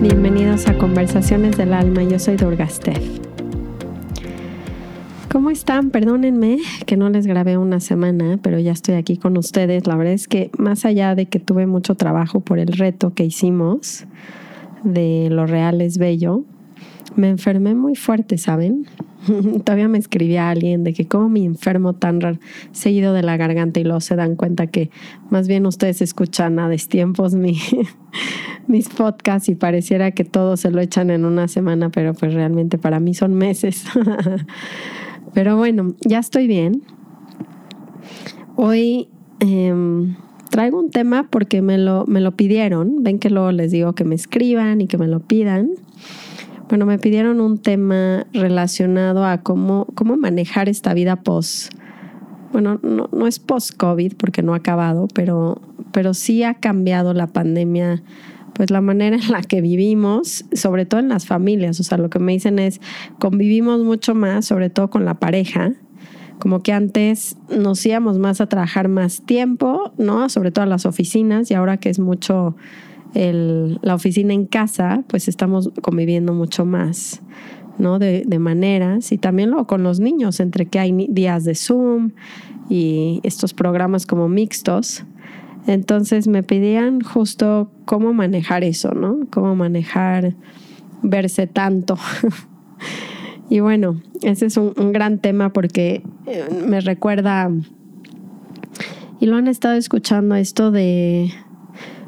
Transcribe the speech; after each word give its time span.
Bienvenidos 0.00 0.66
a 0.68 0.76
Conversaciones 0.76 1.56
del 1.56 1.72
Alma, 1.72 2.02
yo 2.02 2.18
soy 2.18 2.36
Durgastev. 2.36 3.00
¿Cómo 5.30 5.48
están? 5.48 5.88
Perdónenme 5.88 6.58
que 6.84 6.98
no 6.98 7.08
les 7.08 7.26
grabé 7.26 7.56
una 7.56 7.80
semana, 7.80 8.38
pero 8.42 8.58
ya 8.58 8.72
estoy 8.72 8.96
aquí 8.96 9.16
con 9.16 9.38
ustedes. 9.38 9.86
La 9.86 9.96
verdad 9.96 10.12
es 10.12 10.28
que 10.28 10.50
más 10.58 10.84
allá 10.84 11.14
de 11.14 11.24
que 11.24 11.40
tuve 11.40 11.66
mucho 11.66 11.94
trabajo 11.94 12.40
por 12.40 12.58
el 12.58 12.68
reto 12.68 13.14
que 13.14 13.24
hicimos 13.24 14.04
de 14.84 15.28
lo 15.30 15.46
real 15.46 15.80
es 15.80 15.96
bello, 15.96 16.44
me 17.16 17.28
enfermé 17.28 17.74
muy 17.74 17.94
fuerte, 17.94 18.38
¿saben? 18.38 18.86
Todavía 19.64 19.88
me 19.88 19.98
escribía 19.98 20.50
alguien 20.50 20.84
de 20.84 20.92
que 20.92 21.06
como 21.06 21.28
mi 21.28 21.44
enfermo 21.44 21.94
tan 21.94 22.40
seguido 22.72 23.12
de 23.12 23.22
la 23.22 23.36
garganta 23.36 23.80
y 23.80 23.84
luego 23.84 24.00
se 24.00 24.16
dan 24.16 24.36
cuenta 24.36 24.66
que 24.66 24.90
más 25.30 25.48
bien 25.48 25.66
ustedes 25.66 26.02
escuchan 26.02 26.58
a 26.58 26.68
destiempos 26.68 27.34
mi, 27.34 27.58
mis 28.66 28.88
podcasts 28.88 29.48
y 29.48 29.54
pareciera 29.54 30.10
que 30.10 30.24
todo 30.24 30.56
se 30.56 30.70
lo 30.70 30.80
echan 30.80 31.10
en 31.10 31.24
una 31.24 31.48
semana, 31.48 31.90
pero 31.90 32.14
pues 32.14 32.34
realmente 32.34 32.78
para 32.78 33.00
mí 33.00 33.14
son 33.14 33.34
meses. 33.34 33.84
pero 35.34 35.56
bueno, 35.56 35.94
ya 36.00 36.18
estoy 36.18 36.46
bien. 36.46 36.82
Hoy 38.56 39.08
em, 39.40 40.16
traigo 40.50 40.78
un 40.78 40.90
tema 40.90 41.28
porque 41.30 41.62
me 41.62 41.78
lo, 41.78 42.04
me 42.06 42.20
lo 42.20 42.32
pidieron. 42.32 43.02
Ven 43.02 43.18
que 43.18 43.30
luego 43.30 43.52
les 43.52 43.70
digo 43.70 43.94
que 43.94 44.04
me 44.04 44.14
escriban 44.14 44.80
y 44.80 44.86
que 44.88 44.98
me 44.98 45.06
lo 45.06 45.20
pidan. 45.20 45.70
Bueno, 46.72 46.86
me 46.86 46.98
pidieron 46.98 47.42
un 47.42 47.58
tema 47.58 48.26
relacionado 48.32 49.26
a 49.26 49.42
cómo, 49.42 49.88
cómo 49.94 50.16
manejar 50.16 50.70
esta 50.70 50.94
vida 50.94 51.16
post. 51.16 51.70
Bueno, 52.50 52.80
no, 52.82 53.10
no 53.12 53.26
es 53.26 53.38
post-COVID 53.40 54.14
porque 54.16 54.42
no 54.42 54.54
ha 54.54 54.56
acabado, 54.56 55.06
pero, 55.12 55.60
pero 55.92 56.14
sí 56.14 56.42
ha 56.44 56.54
cambiado 56.54 57.12
la 57.12 57.26
pandemia, 57.26 58.02
pues 58.54 58.70
la 58.70 58.80
manera 58.80 59.16
en 59.16 59.30
la 59.30 59.42
que 59.42 59.60
vivimos, 59.60 60.46
sobre 60.54 60.86
todo 60.86 60.98
en 61.00 61.10
las 61.10 61.26
familias. 61.26 61.78
O 61.78 61.82
sea, 61.82 61.98
lo 61.98 62.08
que 62.08 62.18
me 62.18 62.32
dicen 62.32 62.58
es, 62.58 62.80
convivimos 63.18 63.82
mucho 63.82 64.14
más, 64.14 64.46
sobre 64.46 64.70
todo 64.70 64.88
con 64.88 65.04
la 65.04 65.20
pareja. 65.20 65.74
Como 66.38 66.62
que 66.62 66.72
antes 66.72 67.36
nos 67.54 67.84
íbamos 67.84 68.18
más 68.18 68.40
a 68.40 68.46
trabajar 68.46 68.88
más 68.88 69.20
tiempo, 69.26 69.92
¿no? 69.98 70.30
Sobre 70.30 70.52
todo 70.52 70.62
a 70.62 70.68
las 70.68 70.86
oficinas 70.86 71.50
y 71.50 71.54
ahora 71.54 71.76
que 71.76 71.90
es 71.90 71.98
mucho 71.98 72.56
el, 73.14 73.78
la 73.82 73.94
oficina 73.94 74.32
en 74.32 74.46
casa, 74.46 75.04
pues 75.08 75.28
estamos 75.28 75.70
conviviendo 75.82 76.32
mucho 76.32 76.64
más, 76.64 77.22
¿no? 77.78 77.98
De, 77.98 78.24
de, 78.26 78.38
maneras 78.38 79.12
y 79.12 79.18
también 79.18 79.50
luego 79.50 79.66
con 79.66 79.82
los 79.82 80.00
niños, 80.00 80.40
entre 80.40 80.66
que 80.66 80.78
hay 80.78 81.06
días 81.08 81.44
de 81.44 81.54
Zoom 81.54 82.12
y 82.68 83.20
estos 83.22 83.54
programas 83.54 84.06
como 84.06 84.28
mixtos. 84.28 85.04
Entonces 85.66 86.26
me 86.26 86.42
pedían 86.42 87.00
justo 87.00 87.70
cómo 87.84 88.12
manejar 88.12 88.64
eso, 88.64 88.92
¿no? 88.92 89.20
Cómo 89.30 89.54
manejar 89.54 90.34
verse 91.02 91.46
tanto. 91.46 91.98
y 93.50 93.60
bueno, 93.60 94.00
ese 94.22 94.46
es 94.46 94.56
un, 94.56 94.72
un 94.76 94.92
gran 94.92 95.18
tema 95.18 95.52
porque 95.52 96.02
eh, 96.26 96.48
me 96.66 96.80
recuerda, 96.80 97.50
y 99.20 99.26
lo 99.26 99.36
han 99.36 99.46
estado 99.46 99.74
escuchando, 99.74 100.34
esto 100.34 100.72
de 100.72 101.32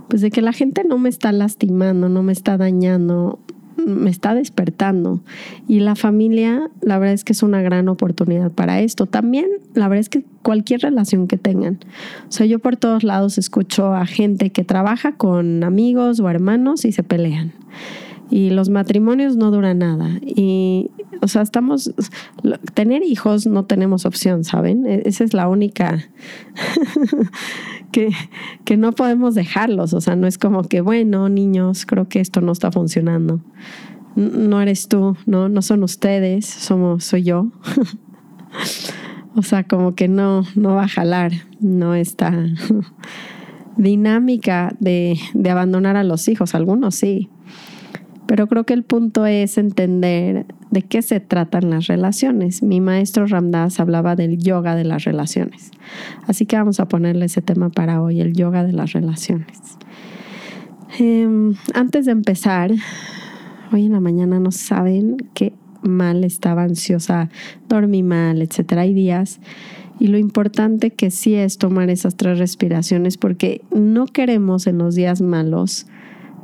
pues 0.08 0.22
de 0.22 0.30
que 0.30 0.42
la 0.42 0.52
gente 0.52 0.84
no 0.84 0.98
me 0.98 1.08
está 1.08 1.32
lastimando, 1.32 2.08
no 2.08 2.22
me 2.22 2.32
está 2.32 2.56
dañando, 2.56 3.38
me 3.76 4.10
está 4.10 4.34
despertando. 4.34 5.20
Y 5.66 5.80
la 5.80 5.94
familia, 5.94 6.70
la 6.80 6.98
verdad 6.98 7.14
es 7.14 7.24
que 7.24 7.32
es 7.32 7.42
una 7.42 7.62
gran 7.62 7.88
oportunidad 7.88 8.50
para 8.50 8.80
esto. 8.80 9.06
También, 9.06 9.46
la 9.74 9.88
verdad 9.88 10.00
es 10.00 10.08
que 10.08 10.24
cualquier 10.42 10.80
relación 10.80 11.26
que 11.26 11.36
tengan. 11.36 11.80
O 12.28 12.32
sea, 12.32 12.46
yo 12.46 12.58
por 12.58 12.76
todos 12.76 13.02
lados 13.02 13.38
escucho 13.38 13.94
a 13.94 14.06
gente 14.06 14.50
que 14.50 14.64
trabaja 14.64 15.12
con 15.12 15.64
amigos 15.64 16.20
o 16.20 16.28
hermanos 16.28 16.84
y 16.84 16.92
se 16.92 17.02
pelean 17.02 17.52
y 18.30 18.50
los 18.50 18.68
matrimonios 18.68 19.36
no 19.36 19.50
duran 19.50 19.78
nada. 19.78 20.18
Y, 20.22 20.90
o 21.20 21.28
sea, 21.28 21.42
estamos, 21.42 21.92
tener 22.74 23.02
hijos 23.02 23.46
no 23.46 23.64
tenemos 23.64 24.06
opción, 24.06 24.44
¿saben? 24.44 24.86
E, 24.86 25.02
esa 25.04 25.24
es 25.24 25.34
la 25.34 25.48
única 25.48 26.04
que, 27.92 28.10
que 28.64 28.76
no 28.76 28.92
podemos 28.92 29.34
dejarlos. 29.34 29.92
O 29.92 30.00
sea, 30.00 30.16
no 30.16 30.26
es 30.26 30.38
como 30.38 30.62
que, 30.64 30.80
bueno, 30.80 31.28
niños, 31.28 31.86
creo 31.86 32.08
que 32.08 32.20
esto 32.20 32.40
no 32.40 32.52
está 32.52 32.72
funcionando. 32.72 33.40
No 34.16 34.60
eres 34.60 34.88
tú, 34.88 35.16
no, 35.26 35.48
no 35.48 35.60
son 35.60 35.82
ustedes, 35.82 36.46
somos, 36.46 37.04
soy 37.04 37.24
yo. 37.24 37.48
o 39.36 39.42
sea, 39.42 39.64
como 39.64 39.94
que 39.94 40.08
no, 40.08 40.44
no 40.54 40.76
va 40.76 40.84
a 40.84 40.88
jalar, 40.88 41.32
no 41.60 41.94
está 41.94 42.32
dinámica 43.76 44.74
de, 44.78 45.18
de 45.34 45.50
abandonar 45.50 45.96
a 45.96 46.04
los 46.04 46.28
hijos. 46.28 46.54
Algunos 46.54 46.94
sí, 46.94 47.28
pero 48.26 48.46
creo 48.46 48.64
que 48.64 48.74
el 48.74 48.82
punto 48.82 49.26
es 49.26 49.58
entender 49.58 50.46
de 50.70 50.82
qué 50.82 51.02
se 51.02 51.20
tratan 51.20 51.70
las 51.70 51.86
relaciones. 51.86 52.62
Mi 52.62 52.80
maestro 52.80 53.26
Ramdas 53.26 53.80
hablaba 53.80 54.16
del 54.16 54.38
yoga 54.38 54.74
de 54.74 54.84
las 54.84 55.04
relaciones. 55.04 55.70
Así 56.26 56.46
que 56.46 56.56
vamos 56.56 56.80
a 56.80 56.88
ponerle 56.88 57.26
ese 57.26 57.42
tema 57.42 57.70
para 57.70 58.02
hoy, 58.02 58.20
el 58.20 58.32
yoga 58.32 58.64
de 58.64 58.72
las 58.72 58.92
relaciones. 58.92 59.78
Em, 60.98 61.54
antes 61.74 62.06
de 62.06 62.12
empezar, 62.12 62.72
hoy 63.72 63.86
en 63.86 63.92
la 63.92 64.00
mañana 64.00 64.40
no 64.40 64.50
saben 64.52 65.16
qué 65.34 65.52
mal 65.82 66.24
estaba 66.24 66.62
ansiosa, 66.62 67.28
dormí 67.68 68.02
mal, 68.02 68.42
etcétera. 68.42 68.82
Hay 68.82 68.94
días. 68.94 69.40
Y 70.00 70.08
lo 70.08 70.18
importante 70.18 70.90
que 70.90 71.10
sí 71.10 71.34
es 71.34 71.58
tomar 71.58 71.90
esas 71.90 72.16
tres 72.16 72.38
respiraciones 72.38 73.16
porque 73.16 73.62
no 73.72 74.06
queremos 74.06 74.66
en 74.66 74.78
los 74.78 74.94
días 74.94 75.20
malos 75.20 75.86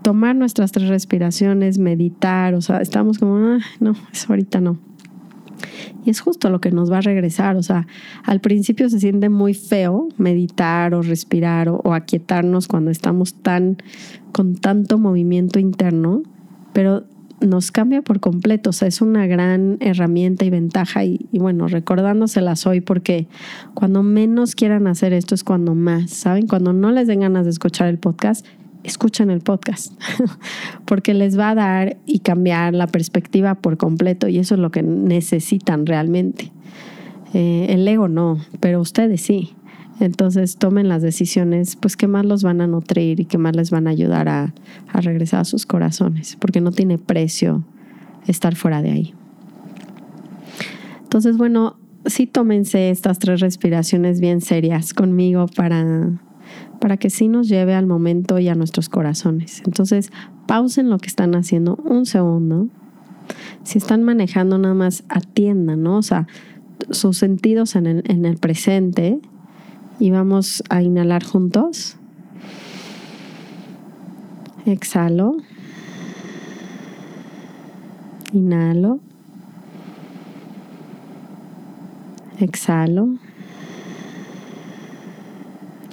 tomar 0.03 0.37
nuestras 0.37 0.73
tres 0.73 0.89
respiraciones, 0.89 1.79
meditar, 1.79 2.55
o 2.55 2.61
sea, 2.61 2.81
estamos 2.81 3.19
como, 3.19 3.37
ah, 3.37 3.59
no, 3.81 3.95
eso 4.13 4.27
ahorita 4.31 4.61
no. 4.61 4.79
Y 6.05 6.11
es 6.11 6.21
justo 6.21 6.49
lo 6.49 6.61
que 6.61 6.71
nos 6.71 6.91
va 6.91 6.99
a 6.99 7.03
regresar, 7.03 7.57
o 7.57 7.63
sea, 7.63 7.87
al 8.25 8.41
principio 8.41 8.89
se 8.89 9.01
siente 9.01 9.29
muy 9.29 9.55
feo 9.55 10.09
meditar 10.17 10.95
o 10.95 11.03
respirar 11.03 11.69
o, 11.69 11.93
aquietarnos 11.93 12.69
cuando 12.69 12.91
estamos 12.91 13.35
tan 13.35 13.77
con 14.33 14.57
tanto 14.57 14.99
movimiento 14.99 15.59
interno, 15.59 16.23
pero 16.73 17.05
nos 17.41 17.71
cambia 17.71 18.03
por 18.03 18.21
completo, 18.21 18.71
o 18.71 18.73
sea, 18.73 18.89
es 18.89 19.01
una 19.01 19.27
gran 19.27 19.79
herramienta 19.81 20.45
y 20.45 20.51
ventaja 20.51 21.05
y, 21.05 21.27
bueno, 21.33 21.69
recordándoselas 21.69 22.67
hoy 22.67 22.81
porque 22.81 23.29
cuando 23.75 24.03
menos 24.03 24.55
quieran 24.55 24.87
hacer 24.87 25.13
esto 25.15 25.35
es 25.35 25.43
cuando 25.43 25.75
más, 25.75 26.11
¿saben? 26.11 26.47
Cuando 26.47 26.73
no 26.73 26.91
les 26.91 27.07
den 27.07 27.21
ganas 27.21 27.45
de 27.45 27.51
escuchar 27.51 27.89
el 27.89 27.99
podcast, 27.99 28.47
escuchen 28.85 29.31
el 29.31 29.41
podcast, 29.41 29.93
porque 30.85 31.15
les 31.15 31.39
va 31.39 31.51
a 31.51 31.55
dar 31.55 31.97
y 32.07 32.21
cambiar 32.21 32.75
la 32.75 32.87
perspectiva 32.87 33.55
por 33.55 33.77
completo 33.77 34.29
y 34.29 34.39
eso 34.39 34.55
es 34.55 34.61
lo 34.61 34.71
que 34.71 34.83
necesitan 34.83 35.87
realmente. 35.87 36.53
Eh, 37.35 37.67
el 37.71 37.87
ego 37.87 38.09
no, 38.09 38.39
pero 38.61 38.81
ustedes 38.81 39.21
sí. 39.21 39.55
Entonces 40.01 40.57
tomen 40.57 40.89
las 40.89 41.03
decisiones 41.03 41.77
pues 41.77 41.97
que 41.97 42.07
más 42.07 42.25
los 42.25 42.43
van 42.43 42.63
a 42.63 42.67
nutrir 42.67 43.21
y 43.21 43.27
que 43.27 43.37
más 43.37 43.55
les 43.55 43.71
van 43.71 43.87
a 43.87 43.91
ayudar 43.91 44.29
a, 44.31 44.55
a 44.91 45.01
regresar 45.03 45.41
a 45.41 45.45
sus 45.45 45.67
corazones, 45.67 46.37
porque 46.41 46.63
no 46.63 46.73
tiene 46.73 46.97
precio 46.97 47.65
estar 48.27 48.57
fuera 48.57 48.81
de 48.81 48.91
ahí. 48.91 49.15
Entonces, 51.03 51.37
bueno, 51.37 51.77
sí 52.07 52.27
tómense 52.27 52.91
estas 52.91 53.19
tres 53.19 53.41
respiraciones 53.41 54.21
bien 54.21 54.41
serias 54.41 54.95
conmigo 54.95 55.47
para 55.49 56.13
para 56.81 56.97
que 56.97 57.11
sí 57.11 57.29
nos 57.29 57.49
lleve 57.49 57.75
al 57.75 57.87
momento 57.87 58.39
y 58.39 58.49
a 58.49 58.55
nuestros 58.55 58.89
corazones. 58.89 59.63
Entonces, 59.65 60.11
pausen 60.47 60.91
lo 60.91 60.99
que 60.99 61.09
están 61.09 61.35
haciendo 61.35 61.77
un 61.85 62.07
segundo. 62.07 62.69
Si 63.63 63.79
están 63.79 64.03
manejando, 64.03 64.59
nada 64.59 64.75
más 64.75 65.05
atiendan, 65.09 65.83
¿no? 65.83 65.99
O 65.99 66.03
sea, 66.03 66.27
sus 66.91 67.19
sentidos 67.19 67.77
en 67.77 67.87
el, 67.87 68.03
en 68.07 68.25
el 68.25 68.39
presente 68.39 69.21
y 70.01 70.11
vamos 70.11 70.65
a 70.71 70.83
inhalar 70.83 71.23
juntos. 71.23 71.97
Exhalo. 74.65 75.37
Inhalo. 78.33 79.01
Exhalo. 82.39 83.19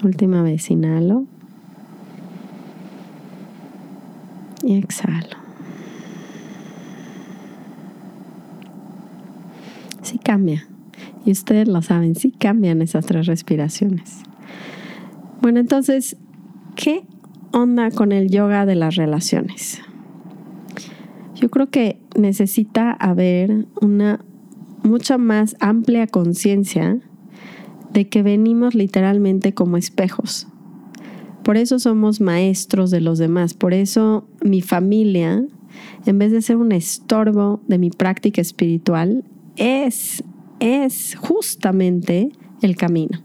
Última 0.03 0.41
vez, 0.43 0.69
inhalo. 0.69 1.25
Y 4.63 4.77
exhalo. 4.77 5.37
Sí 10.01 10.19
cambia. 10.19 10.67
Y 11.25 11.31
ustedes 11.31 11.67
lo 11.67 11.81
saben, 11.81 12.15
sí 12.15 12.31
cambian 12.31 12.81
esas 12.81 13.05
tres 13.05 13.25
respiraciones. 13.25 14.23
Bueno, 15.41 15.59
entonces, 15.59 16.17
¿qué 16.75 17.03
onda 17.51 17.91
con 17.91 18.11
el 18.11 18.29
yoga 18.29 18.65
de 18.65 18.75
las 18.75 18.95
relaciones? 18.95 19.81
Yo 21.35 21.49
creo 21.49 21.69
que 21.69 21.99
necesita 22.17 22.91
haber 22.91 23.65
una 23.81 24.19
mucha 24.83 25.17
más 25.17 25.55
amplia 25.59 26.07
conciencia 26.07 26.99
de 27.91 28.07
que 28.07 28.23
venimos 28.23 28.75
literalmente 28.75 29.53
como 29.53 29.77
espejos. 29.77 30.47
Por 31.43 31.57
eso 31.57 31.79
somos 31.79 32.19
maestros 32.19 32.91
de 32.91 33.01
los 33.01 33.17
demás. 33.19 33.53
Por 33.53 33.73
eso 33.73 34.27
mi 34.43 34.61
familia, 34.61 35.45
en 36.05 36.19
vez 36.19 36.31
de 36.31 36.41
ser 36.41 36.57
un 36.57 36.71
estorbo 36.71 37.61
de 37.67 37.77
mi 37.77 37.89
práctica 37.89 38.41
espiritual, 38.41 39.23
es, 39.55 40.23
es 40.59 41.15
justamente 41.15 42.31
el 42.61 42.75
camino. 42.75 43.23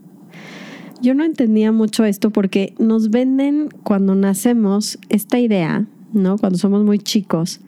Yo 1.00 1.14
no 1.14 1.24
entendía 1.24 1.72
mucho 1.72 2.04
esto 2.04 2.30
porque 2.30 2.74
nos 2.78 3.10
venden 3.10 3.68
cuando 3.82 4.14
nacemos 4.14 5.00
esta 5.08 5.40
idea 5.40 5.88
¿no? 6.12 6.38
Cuando 6.38 6.58
somos 6.58 6.84
muy 6.84 6.98
chicos, 6.98 7.60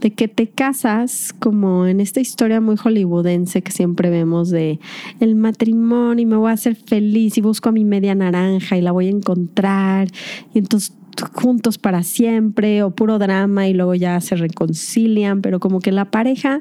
de 0.00 0.12
que 0.12 0.28
te 0.28 0.48
casas 0.48 1.32
como 1.38 1.86
en 1.86 2.00
esta 2.00 2.20
historia 2.20 2.60
muy 2.60 2.76
hollywoodense 2.76 3.62
que 3.62 3.72
siempre 3.72 4.10
vemos 4.10 4.50
de 4.50 4.80
el 5.20 5.34
matrimonio 5.34 6.22
y 6.22 6.26
me 6.26 6.36
voy 6.36 6.50
a 6.50 6.54
hacer 6.54 6.76
feliz 6.76 7.38
y 7.38 7.40
busco 7.40 7.68
a 7.68 7.72
mi 7.72 7.84
media 7.84 8.14
naranja 8.14 8.76
y 8.76 8.80
la 8.80 8.92
voy 8.92 9.06
a 9.06 9.10
encontrar 9.10 10.08
y 10.52 10.58
entonces 10.58 10.94
juntos 11.32 11.78
para 11.78 12.02
siempre 12.02 12.82
o 12.82 12.90
puro 12.90 13.18
drama 13.18 13.68
y 13.68 13.74
luego 13.74 13.94
ya 13.94 14.20
se 14.20 14.36
reconcilian, 14.36 15.42
pero 15.42 15.60
como 15.60 15.80
que 15.80 15.92
la 15.92 16.06
pareja 16.06 16.60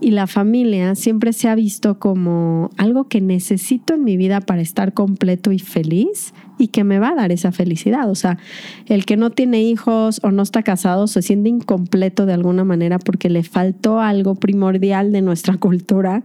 y 0.00 0.12
la 0.12 0.26
familia 0.26 0.94
siempre 0.94 1.32
se 1.32 1.48
ha 1.48 1.54
visto 1.54 1.98
como 1.98 2.70
algo 2.76 3.08
que 3.08 3.20
necesito 3.20 3.94
en 3.94 4.04
mi 4.04 4.16
vida 4.16 4.40
para 4.40 4.62
estar 4.62 4.94
completo 4.94 5.52
y 5.52 5.58
feliz 5.58 6.32
y 6.58 6.68
que 6.68 6.84
me 6.84 6.98
va 6.98 7.10
a 7.10 7.14
dar 7.14 7.32
esa 7.32 7.52
felicidad. 7.52 8.10
O 8.10 8.14
sea, 8.14 8.38
el 8.86 9.04
que 9.04 9.16
no 9.16 9.30
tiene 9.30 9.62
hijos 9.62 10.20
o 10.22 10.30
no 10.30 10.42
está 10.42 10.62
casado 10.62 11.06
se 11.06 11.22
siente 11.22 11.48
incompleto 11.48 12.26
de 12.26 12.32
alguna 12.32 12.64
manera 12.64 12.98
porque 12.98 13.30
le 13.30 13.42
faltó 13.42 14.00
algo 14.00 14.34
primordial 14.34 15.12
de 15.12 15.22
nuestra 15.22 15.56
cultura 15.58 16.22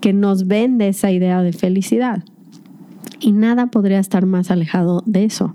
que 0.00 0.12
nos 0.12 0.46
vende 0.46 0.88
esa 0.88 1.10
idea 1.10 1.42
de 1.42 1.52
felicidad. 1.52 2.22
Y 3.20 3.32
nada 3.32 3.66
podría 3.66 3.98
estar 3.98 4.26
más 4.26 4.50
alejado 4.50 5.02
de 5.06 5.24
eso. 5.24 5.54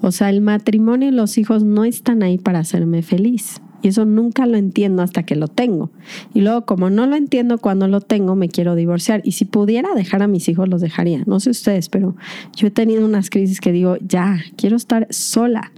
O 0.00 0.10
sea, 0.10 0.30
el 0.30 0.40
matrimonio 0.40 1.08
y 1.08 1.12
los 1.12 1.38
hijos 1.38 1.62
no 1.62 1.84
están 1.84 2.22
ahí 2.22 2.38
para 2.38 2.58
hacerme 2.58 3.02
feliz. 3.02 3.61
Y 3.82 3.88
eso 3.88 4.04
nunca 4.04 4.46
lo 4.46 4.56
entiendo 4.56 5.02
hasta 5.02 5.24
que 5.24 5.34
lo 5.34 5.48
tengo. 5.48 5.90
Y 6.32 6.40
luego, 6.40 6.64
como 6.64 6.88
no 6.88 7.06
lo 7.06 7.16
entiendo 7.16 7.58
cuando 7.58 7.88
lo 7.88 8.00
tengo, 8.00 8.36
me 8.36 8.48
quiero 8.48 8.76
divorciar. 8.76 9.20
Y 9.24 9.32
si 9.32 9.44
pudiera 9.44 9.94
dejar 9.94 10.22
a 10.22 10.28
mis 10.28 10.48
hijos, 10.48 10.68
los 10.68 10.80
dejaría. 10.80 11.24
No 11.26 11.40
sé 11.40 11.50
ustedes, 11.50 11.88
pero 11.88 12.16
yo 12.54 12.68
he 12.68 12.70
tenido 12.70 13.04
unas 13.04 13.28
crisis 13.28 13.60
que 13.60 13.72
digo, 13.72 13.96
ya, 14.00 14.40
quiero 14.56 14.76
estar 14.76 15.08
sola. 15.10 15.72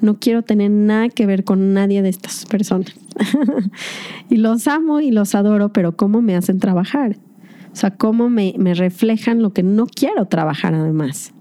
No 0.00 0.20
quiero 0.20 0.42
tener 0.42 0.70
nada 0.70 1.08
que 1.08 1.26
ver 1.26 1.42
con 1.42 1.74
nadie 1.74 2.00
de 2.02 2.10
estas 2.10 2.46
personas. 2.46 2.94
y 4.30 4.36
los 4.36 4.68
amo 4.68 5.00
y 5.00 5.10
los 5.10 5.34
adoro, 5.34 5.72
pero 5.72 5.96
¿cómo 5.96 6.22
me 6.22 6.36
hacen 6.36 6.60
trabajar? 6.60 7.16
O 7.72 7.76
sea, 7.76 7.90
¿cómo 7.90 8.30
me, 8.30 8.54
me 8.56 8.74
reflejan 8.74 9.42
lo 9.42 9.52
que 9.52 9.64
no 9.64 9.86
quiero 9.86 10.26
trabajar 10.26 10.74
además? 10.74 11.32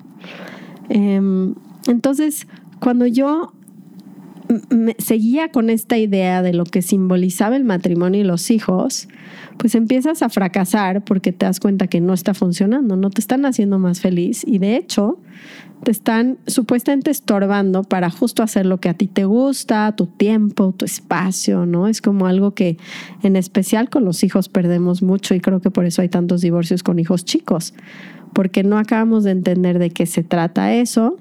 Em, 0.89 1.53
entonces, 1.87 2.47
cuando 2.79 3.05
yo 3.05 3.53
seguía 4.97 5.49
con 5.51 5.69
esta 5.69 5.97
idea 5.97 6.41
de 6.41 6.53
lo 6.53 6.63
que 6.63 6.81
simbolizaba 6.81 7.55
el 7.55 7.63
matrimonio 7.63 8.21
y 8.21 8.23
los 8.23 8.49
hijos, 8.51 9.07
pues 9.57 9.75
empiezas 9.75 10.21
a 10.21 10.29
fracasar 10.29 11.03
porque 11.03 11.31
te 11.31 11.45
das 11.45 11.59
cuenta 11.59 11.87
que 11.87 12.01
no 12.01 12.13
está 12.13 12.33
funcionando, 12.33 12.95
no 12.95 13.09
te 13.09 13.21
están 13.21 13.45
haciendo 13.45 13.79
más 13.79 13.99
feliz 13.99 14.43
y 14.45 14.59
de 14.59 14.75
hecho 14.75 15.19
te 15.83 15.91
están 15.91 16.37
supuestamente 16.47 17.11
estorbando 17.11 17.83
para 17.83 18.09
justo 18.09 18.41
hacer 18.41 18.65
lo 18.65 18.79
que 18.79 18.89
a 18.89 18.93
ti 18.93 19.07
te 19.07 19.25
gusta, 19.25 19.95
tu 19.95 20.07
tiempo, 20.07 20.73
tu 20.75 20.85
espacio, 20.85 21.65
¿no? 21.65 21.87
Es 21.87 22.01
como 22.01 22.25
algo 22.25 22.53
que 22.53 22.77
en 23.23 23.35
especial 23.35 23.89
con 23.89 24.05
los 24.05 24.23
hijos 24.23 24.49
perdemos 24.49 25.03
mucho 25.03 25.35
y 25.35 25.39
creo 25.39 25.61
que 25.61 25.71
por 25.71 25.85
eso 25.85 26.01
hay 26.01 26.09
tantos 26.09 26.41
divorcios 26.41 26.83
con 26.83 26.99
hijos 26.99 27.25
chicos, 27.25 27.73
porque 28.33 28.63
no 28.63 28.77
acabamos 28.77 29.23
de 29.23 29.31
entender 29.31 29.77
de 29.79 29.89
qué 29.91 30.05
se 30.05 30.23
trata 30.23 30.73
eso 30.73 31.17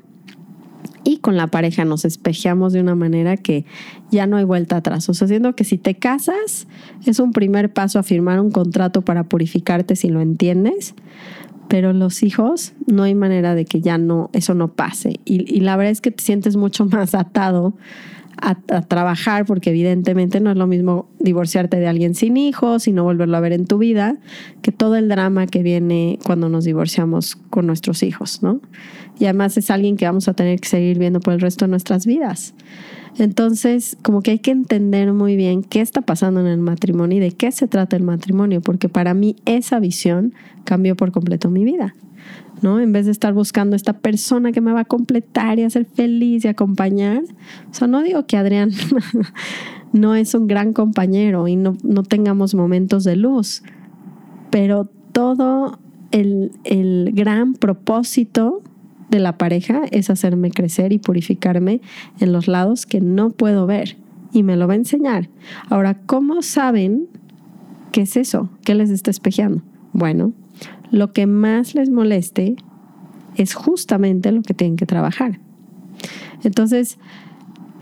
y 1.06 1.18
con 1.18 1.36
la 1.36 1.46
pareja 1.46 1.84
nos 1.84 2.04
espejeamos 2.04 2.72
de 2.72 2.80
una 2.80 2.96
manera 2.96 3.36
que 3.36 3.64
ya 4.10 4.26
no 4.26 4.38
hay 4.38 4.44
vuelta 4.44 4.78
atrás. 4.78 5.08
O 5.08 5.14
sea, 5.14 5.28
siendo 5.28 5.54
que 5.54 5.62
si 5.62 5.78
te 5.78 5.94
casas 5.94 6.66
es 7.06 7.20
un 7.20 7.30
primer 7.30 7.72
paso 7.72 8.00
a 8.00 8.02
firmar 8.02 8.40
un 8.40 8.50
contrato 8.50 9.02
para 9.02 9.22
purificarte 9.22 9.94
si 9.94 10.08
lo 10.08 10.20
entiendes, 10.20 10.96
pero 11.68 11.92
los 11.92 12.24
hijos 12.24 12.72
no 12.88 13.04
hay 13.04 13.14
manera 13.14 13.54
de 13.54 13.66
que 13.66 13.80
ya 13.80 13.98
no, 13.98 14.30
eso 14.32 14.54
no 14.54 14.72
pase. 14.72 15.20
Y, 15.24 15.44
y 15.54 15.60
la 15.60 15.76
verdad 15.76 15.92
es 15.92 16.00
que 16.00 16.10
te 16.10 16.24
sientes 16.24 16.56
mucho 16.56 16.86
más 16.90 17.14
atado 17.14 17.74
a, 18.40 18.54
trabajar, 18.82 19.46
porque 19.46 19.70
evidentemente 19.70 20.40
no 20.40 20.50
es 20.50 20.56
lo 20.56 20.66
mismo 20.66 21.08
divorciarte 21.18 21.78
de 21.78 21.86
alguien 21.86 22.14
sin 22.14 22.36
hijos 22.36 22.86
y 22.88 22.92
no 22.92 23.04
volverlo 23.04 23.36
a 23.36 23.40
ver 23.40 23.52
en 23.52 23.66
tu 23.66 23.78
vida, 23.78 24.16
que 24.62 24.72
todo 24.72 24.96
el 24.96 25.08
drama 25.08 25.46
que 25.46 25.62
viene 25.62 26.18
cuando 26.24 26.48
nos 26.48 26.64
divorciamos 26.64 27.36
con 27.36 27.66
nuestros 27.66 28.02
hijos, 28.02 28.42
¿no? 28.42 28.60
Y 29.18 29.24
además 29.24 29.56
es 29.56 29.70
alguien 29.70 29.96
que 29.96 30.04
vamos 30.04 30.28
a 30.28 30.34
tener 30.34 30.60
que 30.60 30.68
seguir 30.68 30.98
viendo 30.98 31.20
por 31.20 31.32
el 31.32 31.40
resto 31.40 31.64
de 31.64 31.70
nuestras 31.70 32.04
vidas. 32.04 32.54
Entonces, 33.18 33.96
como 34.02 34.20
que 34.20 34.32
hay 34.32 34.38
que 34.40 34.50
entender 34.50 35.12
muy 35.14 35.36
bien 35.36 35.62
qué 35.62 35.80
está 35.80 36.02
pasando 36.02 36.40
en 36.40 36.46
el 36.46 36.58
matrimonio 36.58 37.16
y 37.16 37.20
de 37.20 37.32
qué 37.32 37.50
se 37.50 37.66
trata 37.66 37.96
el 37.96 38.02
matrimonio, 38.02 38.60
porque 38.60 38.90
para 38.90 39.14
mí 39.14 39.36
esa 39.46 39.80
visión 39.80 40.34
cambió 40.64 40.96
por 40.96 41.12
completo 41.12 41.50
mi 41.50 41.64
vida. 41.64 41.94
¿No? 42.62 42.80
En 42.80 42.92
vez 42.92 43.06
de 43.06 43.12
estar 43.12 43.32
buscando 43.32 43.76
esta 43.76 43.94
persona 43.94 44.52
que 44.52 44.60
me 44.60 44.72
va 44.72 44.80
a 44.80 44.84
completar 44.84 45.58
y 45.58 45.62
hacer 45.62 45.84
feliz 45.86 46.44
y 46.44 46.48
acompañar. 46.48 47.22
O 47.70 47.74
sea, 47.74 47.86
no 47.88 48.02
digo 48.02 48.26
que 48.26 48.36
Adrián 48.36 48.70
no 49.92 50.14
es 50.14 50.34
un 50.34 50.46
gran 50.46 50.72
compañero 50.72 51.48
y 51.48 51.56
no, 51.56 51.76
no 51.82 52.02
tengamos 52.02 52.54
momentos 52.54 53.04
de 53.04 53.16
luz, 53.16 53.62
pero 54.50 54.90
todo 55.12 55.78
el, 56.10 56.52
el 56.64 57.12
gran 57.14 57.54
propósito 57.54 58.62
de 59.10 59.20
la 59.20 59.38
pareja 59.38 59.82
es 59.90 60.10
hacerme 60.10 60.50
crecer 60.50 60.92
y 60.92 60.98
purificarme 60.98 61.80
en 62.20 62.32
los 62.32 62.48
lados 62.48 62.86
que 62.86 63.00
no 63.00 63.30
puedo 63.30 63.66
ver 63.66 63.96
y 64.32 64.42
me 64.42 64.56
lo 64.56 64.66
va 64.66 64.74
a 64.74 64.76
enseñar. 64.76 65.28
Ahora, 65.70 65.98
¿cómo 66.06 66.42
saben 66.42 67.06
qué 67.92 68.02
es 68.02 68.16
eso? 68.16 68.50
¿Qué 68.64 68.74
les 68.74 68.90
está 68.90 69.10
espejeando? 69.10 69.62
Bueno, 69.92 70.32
lo 70.90 71.12
que 71.12 71.26
más 71.26 71.74
les 71.74 71.90
moleste 71.90 72.56
es 73.36 73.54
justamente 73.54 74.32
lo 74.32 74.42
que 74.42 74.54
tienen 74.54 74.76
que 74.76 74.86
trabajar. 74.86 75.40
Entonces, 76.42 76.98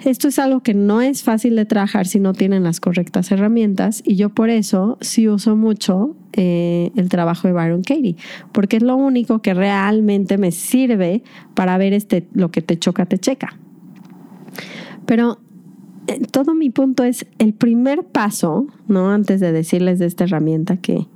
esto 0.04 0.28
es 0.28 0.38
algo 0.38 0.60
que 0.60 0.74
no 0.74 1.00
es 1.00 1.22
fácil 1.22 1.56
de 1.56 1.64
trabajar 1.64 2.06
si 2.06 2.20
no 2.20 2.34
tienen 2.34 2.62
las 2.62 2.80
correctas 2.80 3.30
herramientas 3.30 4.02
y 4.04 4.16
yo 4.16 4.28
por 4.28 4.50
eso 4.50 4.99
sí 5.00 5.28
uso 5.28 5.56
mucho 5.56 6.14
eh, 6.34 6.90
el 6.96 7.08
trabajo 7.08 7.49
de 7.49 7.54
Byron 7.54 7.82
Katie, 7.82 8.16
porque 8.52 8.76
es 8.76 8.82
lo 8.82 8.96
único 8.96 9.40
que 9.40 9.54
realmente 9.54 10.37
me 10.37 10.52
sirve 10.52 11.23
para 11.54 11.78
ver 11.78 11.92
este, 11.92 12.28
lo 12.34 12.50
que 12.50 12.61
te 12.61 12.78
choca, 12.78 13.06
te 13.06 13.18
checa. 13.18 13.56
Pero 15.06 15.38
eh, 16.06 16.20
todo 16.30 16.54
mi 16.54 16.70
punto 16.70 17.04
es 17.04 17.26
el 17.38 17.54
primer 17.54 18.04
paso, 18.04 18.66
¿no? 18.88 19.11
Antes 19.11 19.40
de 19.40 19.52
decirles 19.52 19.99
de 19.99 20.06
esta 20.06 20.25
herramienta 20.25 20.76
que, 20.76 21.06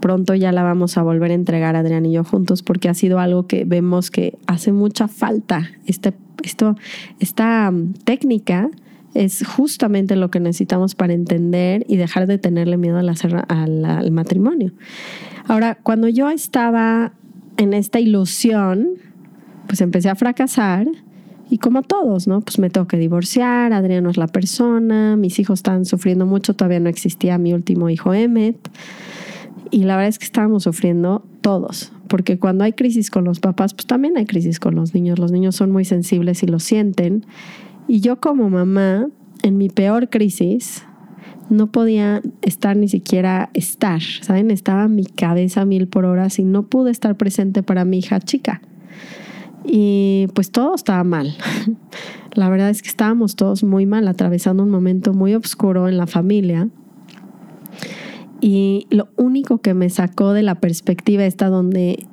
Pronto 0.00 0.34
ya 0.34 0.52
la 0.52 0.62
vamos 0.62 0.96
a 0.96 1.02
volver 1.02 1.30
a 1.30 1.34
entregar 1.34 1.76
Adrián 1.76 2.06
y 2.06 2.12
yo 2.12 2.24
juntos 2.24 2.62
porque 2.62 2.88
ha 2.88 2.94
sido 2.94 3.18
algo 3.18 3.46
que 3.46 3.64
vemos 3.64 4.10
que 4.10 4.38
hace 4.46 4.72
mucha 4.72 5.08
falta. 5.08 5.70
Este, 5.86 6.14
esto, 6.42 6.76
esta 7.18 7.68
um, 7.70 7.92
técnica 7.92 8.70
es 9.14 9.44
justamente 9.46 10.14
lo 10.14 10.30
que 10.30 10.38
necesitamos 10.38 10.94
para 10.94 11.12
entender 11.12 11.84
y 11.88 11.96
dejar 11.96 12.26
de 12.26 12.38
tenerle 12.38 12.76
miedo 12.76 12.98
a 12.98 13.44
al 13.48 14.10
matrimonio. 14.12 14.72
Ahora, 15.48 15.76
cuando 15.82 16.06
yo 16.06 16.30
estaba 16.30 17.12
en 17.56 17.74
esta 17.74 17.98
ilusión, 17.98 18.90
pues 19.66 19.80
empecé 19.80 20.08
a 20.08 20.14
fracasar 20.14 20.86
y 21.50 21.58
como 21.58 21.82
todos, 21.82 22.28
¿no? 22.28 22.40
Pues 22.40 22.60
me 22.60 22.70
tengo 22.70 22.86
que 22.86 22.96
divorciar, 22.96 23.72
Adrián 23.72 24.04
no 24.04 24.10
es 24.10 24.16
la 24.16 24.28
persona, 24.28 25.16
mis 25.16 25.38
hijos 25.40 25.58
están 25.58 25.84
sufriendo 25.84 26.24
mucho, 26.24 26.54
todavía 26.54 26.78
no 26.78 26.88
existía 26.88 27.36
mi 27.38 27.52
último 27.52 27.90
hijo 27.90 28.14
Emmet. 28.14 28.56
Y 29.70 29.84
la 29.84 29.96
verdad 29.96 30.08
es 30.08 30.18
que 30.18 30.24
estábamos 30.24 30.64
sufriendo 30.64 31.24
todos, 31.40 31.92
porque 32.08 32.38
cuando 32.38 32.64
hay 32.64 32.72
crisis 32.72 33.10
con 33.10 33.24
los 33.24 33.40
papás, 33.40 33.74
pues 33.74 33.86
también 33.86 34.16
hay 34.16 34.26
crisis 34.26 34.58
con 34.58 34.74
los 34.74 34.94
niños. 34.94 35.18
Los 35.18 35.32
niños 35.32 35.56
son 35.56 35.70
muy 35.70 35.84
sensibles 35.84 36.42
y 36.42 36.46
lo 36.46 36.58
sienten. 36.58 37.24
Y 37.86 38.00
yo 38.00 38.20
como 38.20 38.50
mamá, 38.50 39.08
en 39.42 39.58
mi 39.58 39.68
peor 39.68 40.08
crisis, 40.08 40.84
no 41.48 41.70
podía 41.72 42.22
estar 42.42 42.76
ni 42.76 42.88
siquiera 42.88 43.50
estar, 43.54 44.00
¿saben? 44.22 44.50
Estaba 44.50 44.88
mi 44.88 45.04
cabeza 45.04 45.64
mil 45.64 45.88
por 45.88 46.04
hora 46.04 46.28
y 46.36 46.44
no 46.44 46.66
pude 46.66 46.90
estar 46.90 47.16
presente 47.16 47.62
para 47.62 47.84
mi 47.84 47.98
hija 47.98 48.20
chica. 48.20 48.60
Y 49.64 50.28
pues 50.34 50.50
todo 50.50 50.74
estaba 50.74 51.04
mal. 51.04 51.34
La 52.34 52.48
verdad 52.48 52.70
es 52.70 52.82
que 52.82 52.88
estábamos 52.88 53.34
todos 53.34 53.64
muy 53.64 53.86
mal, 53.86 54.06
atravesando 54.08 54.62
un 54.62 54.70
momento 54.70 55.12
muy 55.12 55.34
oscuro 55.34 55.88
en 55.88 55.96
la 55.96 56.06
familia 56.06 56.68
y 58.40 58.86
lo 58.90 59.08
único 59.16 59.58
que 59.58 59.74
me 59.74 59.90
sacó 59.90 60.32
de 60.32 60.42
la 60.42 60.56
perspectiva 60.56 61.24
esta 61.24 61.48
donde 61.48 62.06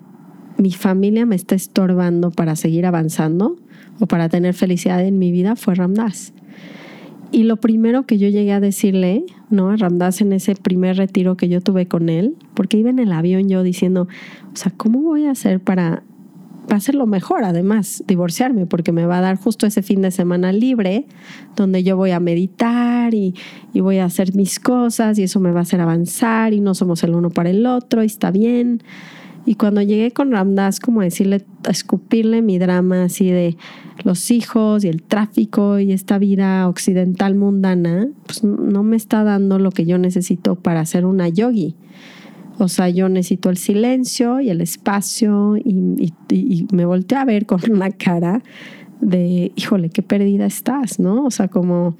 mi 0.57 0.71
familia 0.71 1.25
me 1.25 1.35
está 1.35 1.55
estorbando 1.55 2.31
para 2.31 2.55
seguir 2.55 2.85
avanzando 2.85 3.57
o 3.99 4.07
para 4.07 4.29
tener 4.29 4.53
felicidad 4.53 5.05
en 5.05 5.19
mi 5.19 5.31
vida 5.31 5.55
fue 5.55 5.75
Ramdas. 5.75 6.33
Y 7.31 7.43
lo 7.43 7.57
primero 7.57 8.05
que 8.05 8.17
yo 8.17 8.29
llegué 8.29 8.53
a 8.53 8.59
decirle, 8.59 9.25
¿no? 9.49 9.69
A 9.69 9.75
Ramdas 9.75 10.21
en 10.21 10.31
ese 10.33 10.55
primer 10.55 10.97
retiro 10.97 11.35
que 11.35 11.49
yo 11.49 11.61
tuve 11.61 11.85
con 11.85 12.09
él, 12.09 12.35
porque 12.53 12.77
iba 12.77 12.89
en 12.89 12.99
el 12.99 13.11
avión 13.11 13.49
yo 13.49 13.63
diciendo, 13.63 14.07
o 14.53 14.55
sea, 14.55 14.71
¿cómo 14.75 15.01
voy 15.01 15.25
a 15.25 15.31
hacer 15.31 15.59
para, 15.59 16.03
para 16.67 16.77
hacerlo 16.77 17.07
mejor? 17.07 17.43
Además, 17.43 18.03
divorciarme, 18.05 18.65
porque 18.65 18.91
me 18.91 19.05
va 19.05 19.17
a 19.17 19.21
dar 19.21 19.37
justo 19.37 19.65
ese 19.65 19.81
fin 19.81 20.01
de 20.01 20.11
semana 20.11 20.51
libre, 20.51 21.07
donde 21.55 21.83
yo 21.83 21.97
voy 21.97 22.11
a 22.11 22.19
meditar 22.19 23.13
y, 23.13 23.33
voy 23.73 23.99
a 23.99 24.05
hacer 24.05 24.35
mis 24.35 24.59
cosas 24.59 25.17
y 25.19 25.23
eso 25.23 25.39
me 25.39 25.51
va 25.51 25.59
a 25.59 25.61
hacer 25.61 25.79
avanzar 25.79 26.53
y 26.53 26.59
no 26.59 26.73
somos 26.73 27.03
el 27.03 27.13
uno 27.13 27.29
para 27.29 27.51
el 27.51 27.65
otro 27.65 28.03
y 28.03 28.07
está 28.07 28.31
bien. 28.31 28.83
Y 29.45 29.55
cuando 29.55 29.81
llegué 29.81 30.11
con 30.11 30.31
Ramdas, 30.31 30.79
como 30.79 31.01
decirle, 31.01 31.45
a 31.65 31.71
escupirle 31.71 32.41
mi 32.41 32.59
drama 32.59 33.05
así 33.05 33.29
de 33.29 33.55
los 34.03 34.29
hijos 34.29 34.83
y 34.83 34.89
el 34.89 35.03
tráfico 35.03 35.79
y 35.79 35.93
esta 35.93 36.17
vida 36.17 36.67
occidental 36.67 37.35
mundana, 37.35 38.09
pues 38.25 38.43
no 38.43 38.83
me 38.83 38.97
está 38.97 39.23
dando 39.23 39.57
lo 39.57 39.71
que 39.71 39.85
yo 39.85 39.97
necesito 39.97 40.55
para 40.55 40.85
ser 40.85 41.05
una 41.05 41.29
yogi. 41.29 41.75
O 42.59 42.67
sea, 42.67 42.89
yo 42.89 43.07
necesito 43.07 43.49
el 43.49 43.57
silencio 43.57 44.41
y 44.41 44.49
el 44.49 44.61
espacio 44.61 45.57
y, 45.57 46.13
y, 46.29 46.67
me 46.71 46.85
volteé 46.85 47.17
a 47.17 47.25
ver 47.25 47.45
con 47.45 47.59
una 47.71 47.91
cara 47.91 48.41
de, 49.01 49.51
híjole, 49.55 49.89
qué 49.89 50.01
perdida 50.01 50.45
estás, 50.45 50.99
¿no? 50.99 51.25
O 51.25 51.31
sea, 51.31 51.47
como, 51.47 51.97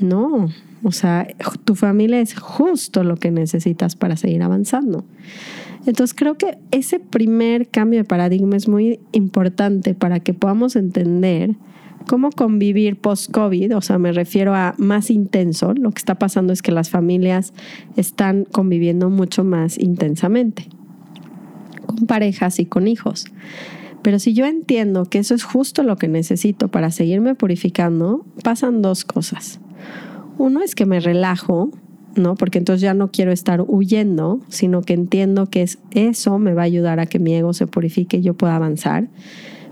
no, 0.00 0.48
o 0.82 0.92
sea, 0.92 1.28
tu 1.64 1.74
familia 1.74 2.20
es 2.20 2.34
justo 2.34 3.04
lo 3.04 3.16
que 3.16 3.30
necesitas 3.30 3.96
para 3.96 4.16
seguir 4.16 4.42
avanzando. 4.42 5.04
Entonces 5.86 6.14
creo 6.14 6.36
que 6.36 6.58
ese 6.70 6.98
primer 6.98 7.68
cambio 7.68 8.00
de 8.00 8.04
paradigma 8.04 8.56
es 8.56 8.68
muy 8.68 9.00
importante 9.12 9.94
para 9.94 10.20
que 10.20 10.34
podamos 10.34 10.76
entender 10.76 11.56
cómo 12.06 12.30
convivir 12.30 13.00
post-COVID, 13.00 13.76
o 13.76 13.80
sea, 13.80 13.98
me 13.98 14.12
refiero 14.12 14.54
a 14.54 14.74
más 14.78 15.10
intenso, 15.10 15.74
lo 15.74 15.90
que 15.90 15.98
está 15.98 16.16
pasando 16.16 16.52
es 16.52 16.62
que 16.62 16.72
las 16.72 16.90
familias 16.90 17.52
están 17.96 18.44
conviviendo 18.44 19.10
mucho 19.10 19.44
más 19.44 19.78
intensamente, 19.78 20.68
con 21.86 22.06
parejas 22.06 22.58
y 22.58 22.66
con 22.66 22.88
hijos. 22.88 23.26
Pero 24.02 24.18
si 24.18 24.32
yo 24.32 24.46
entiendo 24.46 25.04
que 25.04 25.18
eso 25.18 25.34
es 25.34 25.44
justo 25.44 25.82
lo 25.82 25.96
que 25.96 26.08
necesito 26.08 26.68
para 26.68 26.90
seguirme 26.90 27.34
purificando, 27.34 28.24
pasan 28.42 28.80
dos 28.80 29.04
cosas. 29.04 29.60
Uno 30.38 30.62
es 30.62 30.74
que 30.74 30.86
me 30.86 31.00
relajo 31.00 31.70
¿no? 32.16 32.34
Porque 32.34 32.58
entonces 32.58 32.82
ya 32.82 32.94
no 32.94 33.10
quiero 33.10 33.32
estar 33.32 33.62
huyendo, 33.66 34.40
sino 34.48 34.82
que 34.82 34.94
entiendo 34.94 35.46
que 35.46 35.62
es, 35.62 35.78
eso 35.92 36.38
me 36.38 36.54
va 36.54 36.62
a 36.62 36.64
ayudar 36.64 37.00
a 37.00 37.06
que 37.06 37.18
mi 37.18 37.34
ego 37.34 37.52
se 37.52 37.66
purifique 37.66 38.18
y 38.18 38.22
yo 38.22 38.34
pueda 38.34 38.56
avanzar. 38.56 39.08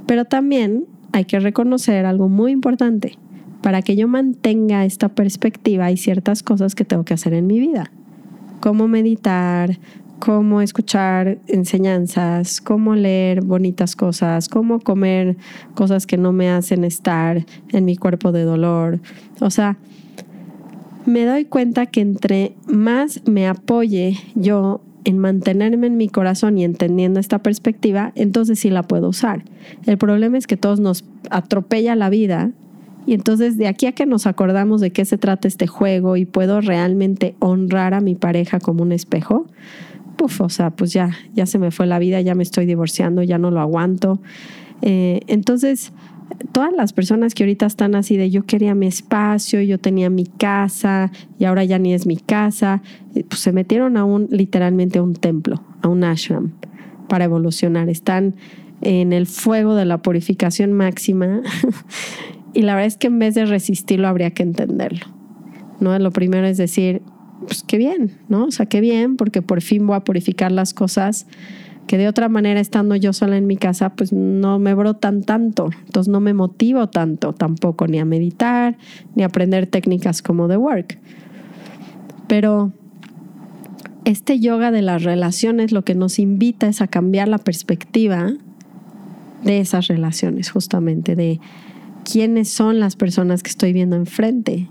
Pero 0.07 0.25
también 0.25 0.85
hay 1.19 1.25
que 1.25 1.41
reconocer 1.41 2.07
algo 2.07 2.29
muy 2.29 2.53
importante. 2.53 3.19
Para 3.61 3.83
que 3.83 3.97
yo 3.97 4.07
mantenga 4.07 4.85
esta 4.85 5.09
perspectiva 5.09 5.87
hay 5.87 5.97
ciertas 5.97 6.45
cosas 6.45 6.77
que 6.77 6.85
tengo 6.85 7.05
que 7.05 7.15
hacer 7.15 7.35
en 7.35 7.47
mi 7.49 7.59
vida. 7.59 7.91
Cómo 8.61 8.87
meditar, 8.87 9.79
cómo 10.21 10.61
escuchar 10.61 11.39
enseñanzas, 11.49 12.61
cómo 12.61 12.95
leer 12.95 13.43
bonitas 13.43 13.97
cosas, 13.97 14.49
cómo 14.49 14.79
comer 14.79 15.37
cosas 15.75 16.07
que 16.07 16.17
no 16.17 16.33
me 16.33 16.51
hacen 16.51 16.85
estar 16.85 17.45
en 17.71 17.85
mi 17.85 17.97
cuerpo 17.97 18.31
de 18.31 18.45
dolor. 18.45 19.01
O 19.41 19.51
sea, 19.51 19.77
me 21.05 21.25
doy 21.25 21.47
cuenta 21.47 21.87
que 21.87 22.01
entre 22.01 22.55
más 22.69 23.23
me 23.27 23.49
apoye 23.49 24.17
yo 24.37 24.83
en 25.09 25.19
mantenerme 25.19 25.87
en 25.87 25.97
mi 25.97 26.11
corazón 26.11 26.59
y 26.59 26.65
entendiendo 26.65 27.19
esta 27.19 27.39
perspectiva, 27.39 28.13
entonces 28.15 28.59
sí 28.59 28.69
la 28.69 28.83
puedo 28.83 29.09
usar. 29.09 29.43
El 29.87 29.97
problema 29.97 30.37
es 30.37 30.47
que 30.47 30.59
todos 30.59 30.81
nos 30.81 31.03
atropella 31.31 31.97
la 31.97 32.11
vida 32.11 32.51
y 33.07 33.15
entonces 33.15 33.57
de 33.57 33.69
aquí 33.69 33.87
a 33.87 33.93
que 33.93 34.05
nos 34.05 34.27
acordamos 34.27 34.83
de 34.83 34.91
qué 34.91 35.07
se 35.07 35.17
trata 35.17 35.49
este 35.49 35.67
juego 35.67 36.19
y 36.19 36.27
puedo 36.27 36.61
realmente 36.61 37.37
honrar 37.39 37.95
a 37.95 38.03
mi 38.03 38.17
pareja 38.17 38.61
como 38.61 38.83
un 38.83 38.93
espejo, 38.93 39.47
puf, 40.19 40.43
o 40.43 40.51
sea, 40.51 40.73
pues 40.73 40.93
ya, 40.93 41.17
ya 41.33 41.47
se 41.47 41.59
me 41.59 41.71
fue 41.71 41.87
la 41.87 41.99
vida, 41.99 42.21
ya 42.21 42.35
me 42.35 42.43
estoy 42.43 42.67
divorciando, 42.67 43.23
ya 43.23 43.39
no 43.39 43.51
lo 43.51 43.61
aguanto. 43.61 44.21
Eh, 44.83 45.21
entonces, 45.27 45.91
todas 46.53 46.73
las 46.73 46.93
personas 46.93 47.35
que 47.35 47.45
ahorita 47.45 47.67
están 47.67 47.95
así 47.95 48.17
de 48.17 48.31
yo 48.31 48.45
quería 48.45 48.75
mi 48.75 48.87
espacio, 48.87 49.61
yo 49.63 49.79
tenía 49.79 50.11
mi 50.11 50.27
casa 50.27 51.11
y 51.39 51.45
ahora 51.45 51.65
ya 51.65 51.79
ni 51.79 51.95
es 51.95 52.07
mi 52.07 52.17
casa, 52.17 52.83
eh, 53.15 53.25
pues 53.29 53.41
se 53.41 53.53
metieron 53.53 53.97
a 53.97 54.05
un 54.05 54.29
literalmente 54.31 54.99
a 54.99 55.03
un 55.03 55.15
templo, 55.15 55.63
a 55.83 55.89
un 55.89 56.05
ashram 56.05 56.53
para 57.09 57.25
evolucionar. 57.25 57.89
Están 57.89 58.35
en 58.81 59.13
el 59.13 59.27
fuego 59.27 59.75
de 59.75 59.85
la 59.85 60.03
purificación 60.03 60.73
máxima 60.73 61.43
y 62.55 62.63
la 62.63 62.75
verdad 62.75 62.87
es 62.87 62.97
que 62.97 63.09
en 63.09 63.19
vez 63.19 63.35
de 63.35 63.47
resistirlo 63.47 64.09
habría 64.09 64.31
que 64.31 64.43
entenderlo. 64.43 65.07
¿no? 65.81 65.99
Lo 65.99 66.11
primero 66.11 66.47
es 66.47 66.57
decir, 66.57 67.03
pues 67.41 67.63
qué 67.63 67.79
bien, 67.79 68.19
¿no? 68.29 68.47
O 68.47 68.51
sea, 68.51 68.67
qué 68.67 68.81
bien 68.81 69.17
porque 69.17 69.43
por 69.43 69.63
fin 69.63 69.87
voy 69.87 69.97
a 69.97 70.01
purificar 70.01 70.53
las 70.53 70.75
cosas 70.75 71.27
que 71.89 71.99
de 71.99 72.07
otra 72.07 72.29
manera 72.29 72.61
estando 72.61 72.95
yo 72.95 73.13
sola 73.13 73.37
en 73.37 73.47
mi 73.47 73.57
casa, 73.57 73.97
pues 73.97 74.13
no 74.13 74.59
me 74.59 74.75
brotan 74.75 75.23
tanto, 75.23 75.71
entonces 75.87 76.13
no 76.13 76.21
me 76.21 76.35
motivo 76.35 76.89
tanto 76.89 77.33
tampoco 77.33 77.89
ni 77.89 77.99
a 77.99 78.05
meditar, 78.05 78.77
ni 79.17 79.25
a 79.25 79.27
aprender 79.27 79.67
técnicas 79.67 80.23
como 80.23 80.47
The 80.47 80.59
Work. 80.59 80.99
Pero 82.29 82.73
este 84.05 84.39
yoga 84.39 84.71
de 84.71 84.83
las 84.83 85.03
relaciones 85.03 85.73
lo 85.73 85.83
que 85.83 85.95
nos 85.95 86.19
invita 86.19 86.69
es 86.69 86.83
a 86.83 86.87
cambiar 86.87 87.27
la 87.27 87.39
perspectiva 87.39 88.33
de 89.43 89.61
esas 89.61 89.89
relaciones, 89.89 90.51
justamente, 90.51 91.17
de 91.17 91.41
quiénes 92.05 92.51
son 92.51 92.81
las 92.81 92.97
personas 92.97 93.43
que 93.43 93.51
estoy 93.51 93.73
viendo 93.73 93.97
enfrente. 93.97 94.69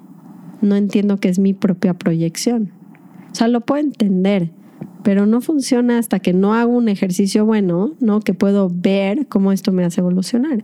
No 0.61 0.75
entiendo 0.75 1.17
que 1.17 1.29
es 1.29 1.39
mi 1.39 1.53
propia 1.53 1.95
proyección. 1.95 2.71
O 3.31 3.35
sea, 3.35 3.47
lo 3.47 3.61
puedo 3.61 3.81
entender, 3.81 4.51
pero 5.03 5.25
no 5.25 5.41
funciona 5.41 5.97
hasta 5.97 6.19
que 6.19 6.33
no 6.33 6.53
hago 6.53 6.71
un 6.71 6.89
ejercicio 6.89 7.45
bueno, 7.45 7.93
¿no? 7.99 8.19
Que 8.19 8.33
puedo 8.33 8.69
ver 8.73 9.27
cómo 9.27 9.51
esto 9.51 9.71
me 9.71 9.85
hace 9.85 10.01
evolucionar. 10.01 10.63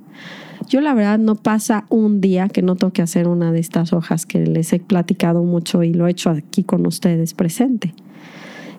Yo 0.69 0.81
la 0.81 0.93
verdad 0.93 1.19
no 1.19 1.35
pasa 1.35 1.85
un 1.89 2.21
día 2.21 2.49
que 2.49 2.61
no 2.61 2.75
toque 2.75 3.01
hacer 3.01 3.27
una 3.27 3.51
de 3.51 3.59
estas 3.59 3.93
hojas 3.93 4.25
que 4.25 4.45
les 4.45 4.73
he 4.73 4.79
platicado 4.79 5.43
mucho 5.43 5.83
y 5.83 5.93
lo 5.93 6.07
he 6.07 6.11
hecho 6.11 6.29
aquí 6.29 6.63
con 6.63 6.85
ustedes 6.85 7.33
presente. 7.33 7.93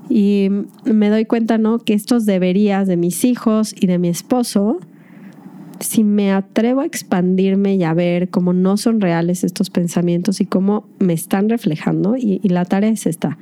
Y 0.09 0.49
me 0.85 1.09
doy 1.09 1.25
cuenta, 1.25 1.59
¿no? 1.59 1.79
Que 1.79 1.95
estos 1.95 2.27
deberías 2.27 2.87
de 2.87 2.97
mis 2.97 3.25
hijos 3.25 3.75
y 3.79 3.87
de 3.87 3.99
mi 3.99 4.09
esposo, 4.09 4.79
si 5.81 6.05
me 6.05 6.33
atrevo 6.33 6.81
a 6.81 6.87
expandirme 6.87 7.75
y 7.75 7.85
a 7.85 7.95
ver 7.95 8.29
cómo 8.29 8.53
no 8.53 8.77
son 8.77 9.01
reales 9.01 9.45
estos 9.45 9.71
pensamientos 9.71 10.41
y 10.41 10.47
cómo 10.47 10.87
me 10.99 11.13
están 11.13 11.49
reflejando, 11.49 12.17
y, 12.17 12.41
y 12.43 12.49
la 12.51 12.65
tarea 12.65 12.91
es 12.91 13.07
esta, 13.07 13.39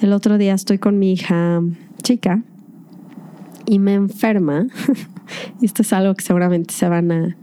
el 0.00 0.12
otro 0.12 0.38
día 0.38 0.54
estoy 0.54 0.78
con 0.78 0.98
mi 0.98 1.12
hija 1.12 1.62
chica 2.02 2.42
y 3.66 3.78
me 3.78 3.94
enferma. 3.94 4.66
esto 5.62 5.82
es 5.82 5.92
algo 5.92 6.14
que 6.14 6.24
seguramente 6.24 6.74
se 6.74 6.88
van 6.88 7.12
a, 7.12 7.36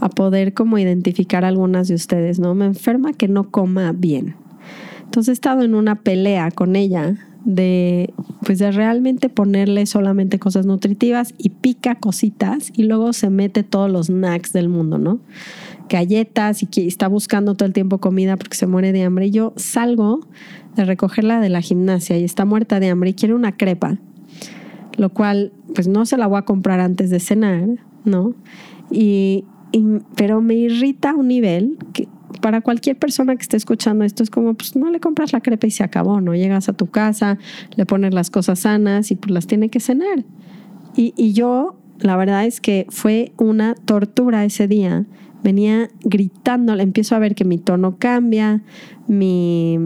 a 0.00 0.08
poder 0.08 0.52
como 0.52 0.78
identificar 0.78 1.44
algunas 1.44 1.88
de 1.88 1.94
ustedes, 1.94 2.38
¿no? 2.38 2.54
Me 2.54 2.66
enferma 2.66 3.12
que 3.12 3.28
no 3.28 3.50
coma 3.50 3.92
bien. 3.92 4.34
Entonces 5.04 5.30
he 5.30 5.32
estado 5.34 5.62
en 5.62 5.74
una 5.74 5.96
pelea 5.96 6.50
con 6.50 6.74
ella 6.74 7.16
de 7.44 8.12
pues 8.44 8.58
de 8.58 8.70
realmente 8.70 9.28
ponerle 9.28 9.86
solamente 9.86 10.38
cosas 10.38 10.66
nutritivas 10.66 11.34
y 11.38 11.50
pica 11.50 11.94
cositas 11.96 12.72
y 12.74 12.84
luego 12.84 13.12
se 13.12 13.30
mete 13.30 13.62
todos 13.62 13.90
los 13.90 14.06
snacks 14.06 14.52
del 14.52 14.68
mundo, 14.68 14.98
¿no? 14.98 15.20
Galletas 15.88 16.62
y 16.62 16.66
que 16.66 16.86
está 16.86 17.08
buscando 17.08 17.54
todo 17.54 17.66
el 17.66 17.72
tiempo 17.72 17.98
comida 17.98 18.36
porque 18.36 18.56
se 18.56 18.66
muere 18.66 18.92
de 18.92 19.02
hambre. 19.02 19.26
Y 19.26 19.30
yo 19.30 19.52
salgo 19.56 20.20
de 20.76 20.84
recogerla 20.84 21.40
de 21.40 21.48
la 21.48 21.60
gimnasia 21.60 22.18
y 22.18 22.24
está 22.24 22.44
muerta 22.44 22.80
de 22.80 22.88
hambre 22.88 23.10
y 23.10 23.14
quiere 23.14 23.34
una 23.34 23.56
crepa, 23.56 23.98
lo 24.96 25.10
cual 25.10 25.52
pues 25.74 25.88
no 25.88 26.06
se 26.06 26.16
la 26.16 26.26
voy 26.26 26.38
a 26.38 26.42
comprar 26.42 26.80
antes 26.80 27.10
de 27.10 27.20
cenar, 27.20 27.68
¿no? 28.04 28.34
Y, 28.90 29.44
pero 30.16 30.40
me 30.40 30.54
irrita 30.54 31.10
a 31.10 31.14
un 31.14 31.28
nivel 31.28 31.78
que 31.92 32.08
para 32.40 32.60
cualquier 32.60 32.98
persona 32.98 33.36
que 33.36 33.42
esté 33.42 33.56
escuchando 33.56 34.04
esto 34.04 34.22
es 34.22 34.30
como, 34.30 34.54
pues 34.54 34.74
no 34.76 34.90
le 34.90 35.00
compras 35.00 35.32
la 35.32 35.40
crepa 35.40 35.66
y 35.66 35.70
se 35.70 35.84
acabó, 35.84 36.20
¿no? 36.20 36.34
Llegas 36.34 36.68
a 36.68 36.72
tu 36.72 36.86
casa, 36.86 37.38
le 37.76 37.86
pones 37.86 38.12
las 38.12 38.30
cosas 38.30 38.60
sanas 38.60 39.10
y 39.10 39.14
pues 39.14 39.32
las 39.32 39.46
tiene 39.46 39.68
que 39.68 39.80
cenar. 39.80 40.24
Y, 40.96 41.14
y 41.16 41.32
yo, 41.32 41.76
la 42.00 42.16
verdad 42.16 42.44
es 42.44 42.60
que 42.60 42.86
fue 42.90 43.32
una 43.38 43.74
tortura 43.74 44.44
ese 44.44 44.66
día. 44.66 45.06
Venía 45.42 45.88
gritando, 46.04 46.74
empiezo 46.74 47.14
a 47.14 47.18
ver 47.18 47.34
que 47.34 47.44
mi 47.44 47.58
tono 47.58 47.96
cambia, 47.98 48.62
mi 49.06 49.78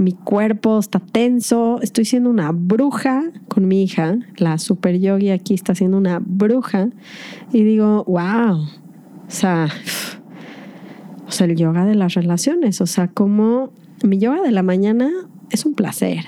mi 0.00 0.12
cuerpo 0.12 0.78
está 0.78 0.98
tenso, 0.98 1.78
estoy 1.82 2.06
siendo 2.06 2.30
una 2.30 2.52
bruja 2.52 3.22
con 3.48 3.68
mi 3.68 3.82
hija, 3.82 4.18
la 4.38 4.56
super 4.56 4.98
yogi 4.98 5.30
aquí 5.30 5.52
está 5.52 5.74
siendo 5.74 5.98
una 5.98 6.20
bruja 6.24 6.88
y 7.52 7.62
digo, 7.64 8.04
wow, 8.04 8.56
o 8.56 9.30
sea, 9.30 9.68
o 11.28 11.30
sea, 11.30 11.46
el 11.46 11.54
yoga 11.54 11.84
de 11.84 11.94
las 11.94 12.14
relaciones, 12.14 12.80
o 12.80 12.86
sea, 12.86 13.08
como 13.08 13.72
mi 14.02 14.18
yoga 14.18 14.40
de 14.40 14.52
la 14.52 14.62
mañana 14.62 15.10
es 15.50 15.66
un 15.66 15.74
placer, 15.74 16.24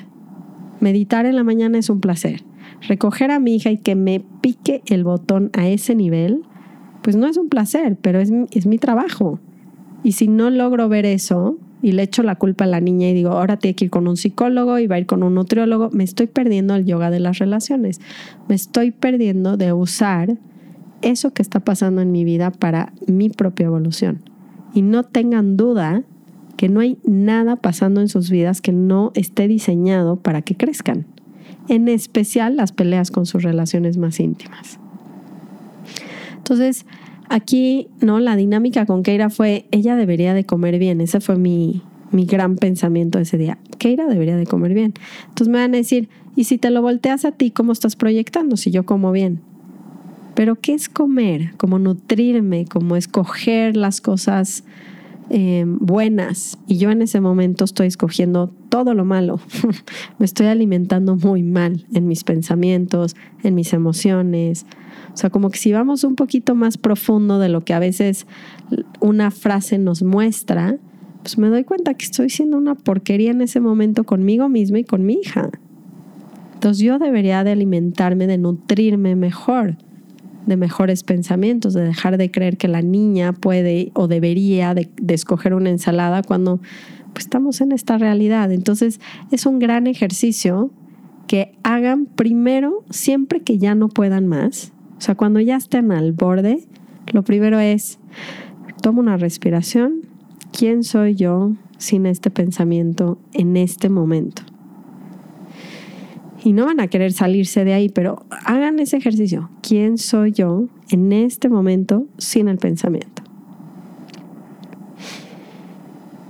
meditar 0.80 1.24
en 1.24 1.36
la 1.36 1.42
mañana 1.42 1.78
es 1.78 1.88
un 1.88 2.00
placer, 2.00 2.44
recoger 2.86 3.30
a 3.30 3.40
mi 3.40 3.56
hija 3.56 3.70
y 3.70 3.78
que 3.78 3.94
me 3.94 4.22
pique 4.42 4.82
el 4.86 5.02
botón 5.02 5.50
a 5.54 5.66
ese 5.66 5.94
nivel, 5.94 6.42
pues 7.02 7.16
no 7.16 7.26
es 7.26 7.38
un 7.38 7.48
placer, 7.48 7.96
pero 8.02 8.20
es, 8.20 8.30
es 8.50 8.66
mi 8.66 8.76
trabajo. 8.76 9.40
Y 10.04 10.12
si 10.12 10.28
no 10.28 10.50
logro 10.50 10.88
ver 10.88 11.06
eso, 11.06 11.56
y 11.82 11.92
le 11.92 12.04
echo 12.04 12.22
la 12.22 12.36
culpa 12.36 12.64
a 12.64 12.68
la 12.68 12.80
niña 12.80 13.08
y 13.08 13.14
digo, 13.14 13.30
ahora 13.30 13.56
tiene 13.56 13.74
que 13.74 13.86
ir 13.86 13.90
con 13.90 14.06
un 14.06 14.16
psicólogo 14.16 14.78
y 14.78 14.86
va 14.86 14.96
a 14.96 14.98
ir 15.00 15.06
con 15.06 15.22
un 15.22 15.34
nutriólogo, 15.34 15.90
me 15.92 16.04
estoy 16.04 16.28
perdiendo 16.28 16.76
el 16.76 16.86
yoga 16.86 17.10
de 17.10 17.20
las 17.20 17.38
relaciones. 17.38 18.00
Me 18.48 18.54
estoy 18.54 18.92
perdiendo 18.92 19.56
de 19.56 19.72
usar 19.72 20.38
eso 21.02 21.32
que 21.32 21.42
está 21.42 21.60
pasando 21.60 22.00
en 22.00 22.12
mi 22.12 22.24
vida 22.24 22.52
para 22.52 22.92
mi 23.06 23.28
propia 23.28 23.66
evolución. 23.66 24.20
Y 24.72 24.82
no 24.82 25.02
tengan 25.02 25.56
duda 25.56 26.04
que 26.56 26.68
no 26.68 26.80
hay 26.80 26.98
nada 27.04 27.56
pasando 27.56 28.00
en 28.00 28.08
sus 28.08 28.30
vidas 28.30 28.60
que 28.60 28.72
no 28.72 29.10
esté 29.14 29.48
diseñado 29.48 30.16
para 30.16 30.42
que 30.42 30.54
crezcan. 30.54 31.06
En 31.68 31.88
especial 31.88 32.56
las 32.56 32.70
peleas 32.70 33.10
con 33.10 33.26
sus 33.26 33.42
relaciones 33.42 33.96
más 33.96 34.20
íntimas. 34.20 34.78
Entonces, 36.36 36.86
aquí, 37.32 37.88
¿no? 38.00 38.20
La 38.20 38.36
dinámica 38.36 38.86
con 38.86 39.02
Keira 39.02 39.30
fue, 39.30 39.66
ella 39.70 39.96
debería 39.96 40.34
de 40.34 40.44
comer 40.44 40.78
bien. 40.78 41.00
Ese 41.00 41.20
fue 41.20 41.36
mi, 41.36 41.82
mi 42.10 42.26
gran 42.26 42.56
pensamiento 42.56 43.18
ese 43.18 43.38
día. 43.38 43.58
Keira 43.78 44.06
debería 44.06 44.36
de 44.36 44.46
comer 44.46 44.74
bien. 44.74 44.94
Entonces 45.28 45.48
me 45.48 45.58
van 45.58 45.74
a 45.74 45.78
decir, 45.78 46.08
¿y 46.36 46.44
si 46.44 46.58
te 46.58 46.70
lo 46.70 46.82
volteas 46.82 47.24
a 47.24 47.32
ti, 47.32 47.50
cómo 47.50 47.72
estás 47.72 47.96
proyectando 47.96 48.56
si 48.56 48.70
yo 48.70 48.84
como 48.84 49.12
bien? 49.12 49.40
Pero 50.34 50.56
¿qué 50.56 50.74
es 50.74 50.88
comer? 50.88 51.54
Como 51.56 51.78
nutrirme, 51.78 52.66
como 52.66 52.96
escoger 52.96 53.76
las 53.76 54.00
cosas 54.00 54.64
eh, 55.30 55.64
buenas. 55.66 56.58
Y 56.66 56.78
yo 56.78 56.90
en 56.90 57.02
ese 57.02 57.20
momento 57.20 57.64
estoy 57.64 57.86
escogiendo 57.86 58.52
todo 58.68 58.94
lo 58.94 59.04
malo. 59.04 59.40
Me 60.18 60.26
estoy 60.26 60.46
alimentando 60.46 61.16
muy 61.16 61.42
mal 61.42 61.86
en 61.94 62.08
mis 62.08 62.24
pensamientos, 62.24 63.16
en 63.42 63.54
mis 63.54 63.72
emociones. 63.72 64.66
O 65.12 65.16
sea, 65.16 65.30
como 65.30 65.50
que 65.50 65.58
si 65.58 65.72
vamos 65.72 66.04
un 66.04 66.16
poquito 66.16 66.54
más 66.54 66.78
profundo 66.78 67.38
de 67.38 67.48
lo 67.48 67.62
que 67.62 67.74
a 67.74 67.78
veces 67.78 68.26
una 69.00 69.30
frase 69.30 69.78
nos 69.78 70.02
muestra, 70.02 70.76
pues 71.22 71.38
me 71.38 71.48
doy 71.48 71.64
cuenta 71.64 71.94
que 71.94 72.04
estoy 72.04 72.30
siendo 72.30 72.56
una 72.56 72.74
porquería 72.74 73.30
en 73.30 73.42
ese 73.42 73.60
momento 73.60 74.04
conmigo 74.04 74.48
misma 74.48 74.80
y 74.80 74.84
con 74.84 75.04
mi 75.04 75.14
hija. 75.14 75.50
Entonces 76.54 76.82
yo 76.82 76.98
debería 76.98 77.44
de 77.44 77.52
alimentarme, 77.52 78.26
de 78.26 78.38
nutrirme 78.38 79.16
mejor 79.16 79.76
de 80.46 80.56
mejores 80.56 81.04
pensamientos, 81.04 81.74
de 81.74 81.82
dejar 81.82 82.18
de 82.18 82.30
creer 82.30 82.56
que 82.56 82.68
la 82.68 82.82
niña 82.82 83.32
puede 83.32 83.92
o 83.94 84.08
debería 84.08 84.74
de, 84.74 84.90
escoger 85.08 85.54
una 85.54 85.70
ensalada 85.70 86.22
cuando 86.22 86.60
pues, 87.12 87.26
estamos 87.26 87.60
en 87.60 87.72
esta 87.72 87.98
realidad. 87.98 88.52
Entonces 88.52 89.00
es 89.30 89.46
un 89.46 89.58
gran 89.58 89.86
ejercicio 89.86 90.70
que 91.26 91.54
hagan 91.62 92.06
primero 92.06 92.84
siempre 92.90 93.40
que 93.40 93.58
ya 93.58 93.74
no 93.74 93.88
puedan 93.88 94.26
más. 94.26 94.72
O 94.98 95.00
sea, 95.00 95.14
cuando 95.14 95.40
ya 95.40 95.56
estén 95.56 95.92
al 95.92 96.12
borde, 96.12 96.64
lo 97.12 97.22
primero 97.22 97.58
es, 97.58 97.98
tomo 98.82 99.00
una 99.00 99.16
respiración, 99.16 100.02
¿quién 100.56 100.84
soy 100.84 101.14
yo 101.14 101.52
sin 101.78 102.06
este 102.06 102.30
pensamiento 102.30 103.18
en 103.32 103.56
este 103.56 103.88
momento? 103.88 104.42
Y 106.44 106.52
no 106.52 106.66
van 106.66 106.80
a 106.80 106.88
querer 106.88 107.12
salirse 107.12 107.64
de 107.64 107.74
ahí, 107.74 107.88
pero 107.88 108.24
hagan 108.44 108.78
ese 108.78 108.96
ejercicio. 108.96 109.50
¿Quién 109.62 109.98
soy 109.98 110.32
yo 110.32 110.66
en 110.90 111.12
este 111.12 111.48
momento 111.48 112.06
sin 112.18 112.48
el 112.48 112.58
pensamiento? 112.58 113.22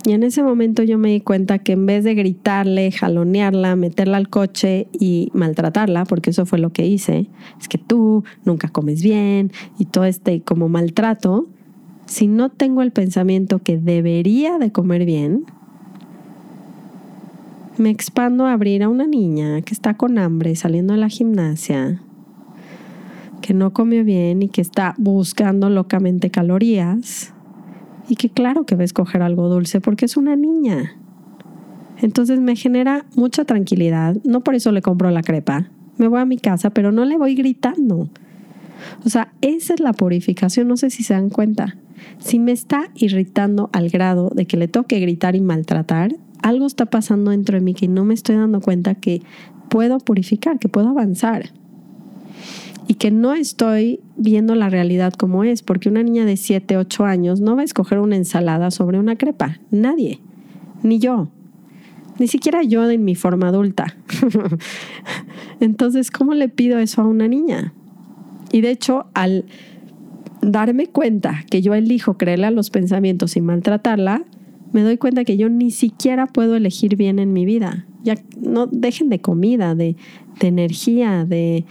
Y 0.04 0.12
en 0.12 0.25
ese 0.25 0.42
momento 0.42 0.83
yo 0.83 0.99
me 0.99 1.11
di 1.11 1.21
cuenta 1.21 1.61
que 1.61 1.73
en 1.73 1.87
vez 1.87 2.02
de 2.02 2.14
gritarle, 2.14 2.90
jalonearla, 2.90 3.76
meterla 3.76 4.16
al 4.16 4.28
coche 4.28 4.88
y 4.92 5.31
maltratarla, 5.33 6.04
porque 6.07 6.31
eso 6.31 6.45
fue 6.45 6.59
lo 6.59 6.71
que 6.71 6.87
hice, 6.87 7.28
es 7.61 7.69
que 7.69 7.78
tú 7.78 8.25
nunca 8.45 8.69
comes 8.69 9.02
bien 9.02 9.52
y 9.78 9.85
todo 9.85 10.04
este 10.04 10.42
como 10.42 10.69
maltrato, 10.69 11.47
si 12.07 12.26
no 12.26 12.50
tengo 12.50 12.83
el 12.83 12.90
pensamiento 12.90 13.61
que 13.61 13.78
debería 13.78 14.59
de 14.59 14.73
comer 14.73 15.04
bien, 15.04 15.45
me 17.79 17.91
expando 17.91 18.47
a 18.47 18.52
abrir 18.52 18.83
a 18.83 18.88
una 18.88 19.07
niña 19.07 19.62
que 19.62 19.73
está 19.73 19.95
con 19.95 20.19
hambre 20.19 20.55
saliendo 20.57 20.92
de 20.92 21.01
la 21.01 21.09
gimnasia, 21.09 22.01
que 23.40 23.55
no 23.55 23.73
comió 23.73 24.05
bien 24.05 24.42
y 24.42 24.49
que 24.49 24.61
está 24.61 24.94
buscando 24.99 25.70
locamente 25.70 26.31
calorías 26.31 27.33
y 28.09 28.16
que 28.16 28.31
claro 28.31 28.66
que 28.66 28.77
va 28.77 28.83
a 28.83 28.85
escoger 28.85 29.23
algo 29.23 29.49
dulce 29.49 29.81
porque 29.81 30.05
es 30.05 30.16
una 30.16 30.37
niña. 30.37 30.97
Entonces 32.01 32.40
me 32.40 32.57
genera 32.57 33.07
mucha 33.16 33.44
tranquilidad, 33.44 34.16
no 34.25 34.42
por 34.42 34.55
eso 34.55 34.73
le 34.73 34.83
compro 34.83 35.11
la 35.11 35.23
crepa, 35.23 35.70
me 35.99 36.09
voy 36.09 36.20
a 36.20 36.27
mi 36.27 36.37
casa, 36.37 36.70
pero 36.70 36.92
no 36.92 37.05
le 37.05 37.16
voy 37.16 37.35
gritando. 37.35 38.09
O 39.05 39.09
sea, 39.09 39.33
esa 39.40 39.75
es 39.75 39.81
la 39.81 39.92
purificación, 39.92 40.68
no 40.68 40.77
sé 40.77 40.90
si 40.90 41.05
se 41.05 41.14
dan 41.14 41.31
cuenta. 41.31 41.77
Si 42.18 42.38
me 42.38 42.53
está 42.53 42.90
irritando 42.94 43.70
al 43.73 43.88
grado 43.88 44.31
de 44.35 44.47
que 44.47 44.57
le 44.57 44.68
toque 44.68 44.99
gritar 44.99 45.37
y 45.37 45.40
maltratar, 45.40 46.16
algo 46.42 46.66
está 46.66 46.87
pasando 46.87 47.31
dentro 47.31 47.57
de 47.57 47.64
mí 47.64 47.74
que 47.74 47.88
no 47.88 48.05
me 48.05 48.14
estoy 48.14 48.37
dando 48.37 48.61
cuenta 48.61 48.94
que 48.94 49.22
puedo 49.68 49.98
purificar, 49.98 50.59
que 50.59 50.68
puedo 50.68 50.88
avanzar. 50.88 51.50
Y 52.88 52.94
que 52.94 53.11
no 53.11 53.33
estoy 53.33 54.00
viendo 54.16 54.55
la 54.55 54.68
realidad 54.68 55.12
como 55.14 55.44
es, 55.44 55.62
porque 55.62 55.88
una 55.88 56.02
niña 56.02 56.24
de 56.24 56.37
7, 56.37 56.76
8 56.76 57.05
años 57.05 57.40
no 57.40 57.55
va 57.55 57.62
a 57.62 57.64
escoger 57.64 58.00
una 58.00 58.16
ensalada 58.16 58.70
sobre 58.70 58.98
una 58.98 59.16
crepa. 59.16 59.61
Nadie. 59.70 60.20
Ni 60.83 60.98
yo. 60.98 61.28
Ni 62.18 62.28
siquiera 62.28 62.62
yo 62.62 62.90
en 62.90 63.05
mi 63.05 63.14
forma 63.14 63.48
adulta. 63.48 63.96
Entonces, 65.61 66.11
¿cómo 66.11 66.35
le 66.35 66.48
pido 66.48 66.78
eso 66.78 67.02
a 67.02 67.07
una 67.07 67.28
niña? 67.28 67.72
Y 68.50 68.61
de 68.61 68.70
hecho, 68.70 69.07
al 69.14 69.46
darme 70.42 70.88
cuenta 70.88 71.44
que 71.50 71.62
yo 71.62 71.72
elijo 71.74 72.18
creerle 72.18 72.50
los 72.50 72.70
pensamientos 72.70 73.37
y 73.37 73.40
maltratarla, 73.40 74.24
me 74.73 74.83
doy 74.83 74.97
cuenta 74.97 75.25
que 75.25 75.37
yo 75.37 75.49
ni 75.49 75.71
siquiera 75.71 76.27
puedo 76.27 76.57
elegir 76.57 76.97
bien 76.97 77.19
en 77.19 77.33
mi 77.33 77.45
vida. 77.45 77.87
Ya 78.03 78.17
no 78.41 78.67
dejen 78.67 79.09
de 79.09 79.21
comida, 79.21 79.75
de, 79.75 79.97
energía, 80.41 81.25
de 81.25 81.65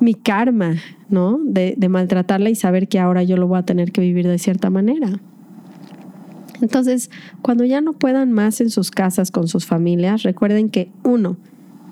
mi 0.00 0.14
karma, 0.14 0.76
¿no? 1.08 1.38
De, 1.42 1.74
de 1.76 1.88
maltratarla 1.88 2.50
y 2.50 2.54
saber 2.54 2.88
que 2.88 2.98
ahora 2.98 3.22
yo 3.22 3.36
lo 3.36 3.46
voy 3.46 3.58
a 3.58 3.62
tener 3.62 3.92
que 3.92 4.00
vivir 4.00 4.26
de 4.26 4.38
cierta 4.38 4.70
manera. 4.70 5.20
Entonces, 6.60 7.10
cuando 7.42 7.64
ya 7.64 7.80
no 7.80 7.92
puedan 7.92 8.32
más 8.32 8.60
en 8.60 8.70
sus 8.70 8.90
casas 8.90 9.30
con 9.30 9.48
sus 9.48 9.66
familias, 9.66 10.22
recuerden 10.22 10.70
que 10.70 10.90
uno, 11.02 11.36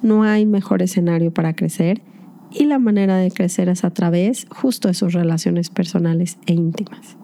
no 0.03 0.25
hay 0.25 0.47
mejor 0.47 0.83
escenario 0.83 1.33
para 1.33 1.55
crecer 1.55 2.03
y 2.51 2.65
la 2.65 2.79
manera 2.79 3.17
de 3.17 3.31
crecer 3.31 3.69
es 3.69 3.85
a 3.85 3.91
través 3.91 4.47
justo 4.51 4.89
de 4.89 4.95
sus 4.95 5.13
relaciones 5.13 5.71
personales 5.71 6.39
e 6.47 6.55
íntimas. 6.55 7.17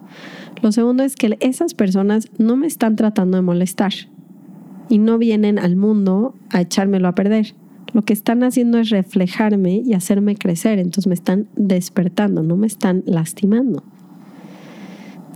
Lo 0.62 0.72
segundo 0.72 1.02
es 1.02 1.16
que 1.16 1.36
esas 1.40 1.74
personas 1.74 2.28
no 2.38 2.56
me 2.56 2.66
están 2.66 2.96
tratando 2.96 3.36
de 3.36 3.42
molestar 3.42 3.92
y 4.88 4.98
no 4.98 5.18
vienen 5.18 5.58
al 5.58 5.76
mundo 5.76 6.34
a 6.50 6.60
echármelo 6.60 7.08
a 7.08 7.14
perder. 7.14 7.54
Lo 7.92 8.02
que 8.02 8.12
están 8.12 8.42
haciendo 8.42 8.78
es 8.78 8.90
reflejarme 8.90 9.82
y 9.84 9.94
hacerme 9.94 10.36
crecer, 10.36 10.78
entonces 10.78 11.06
me 11.06 11.14
están 11.14 11.48
despertando, 11.56 12.42
no 12.42 12.56
me 12.56 12.66
están 12.66 13.02
lastimando. 13.06 13.82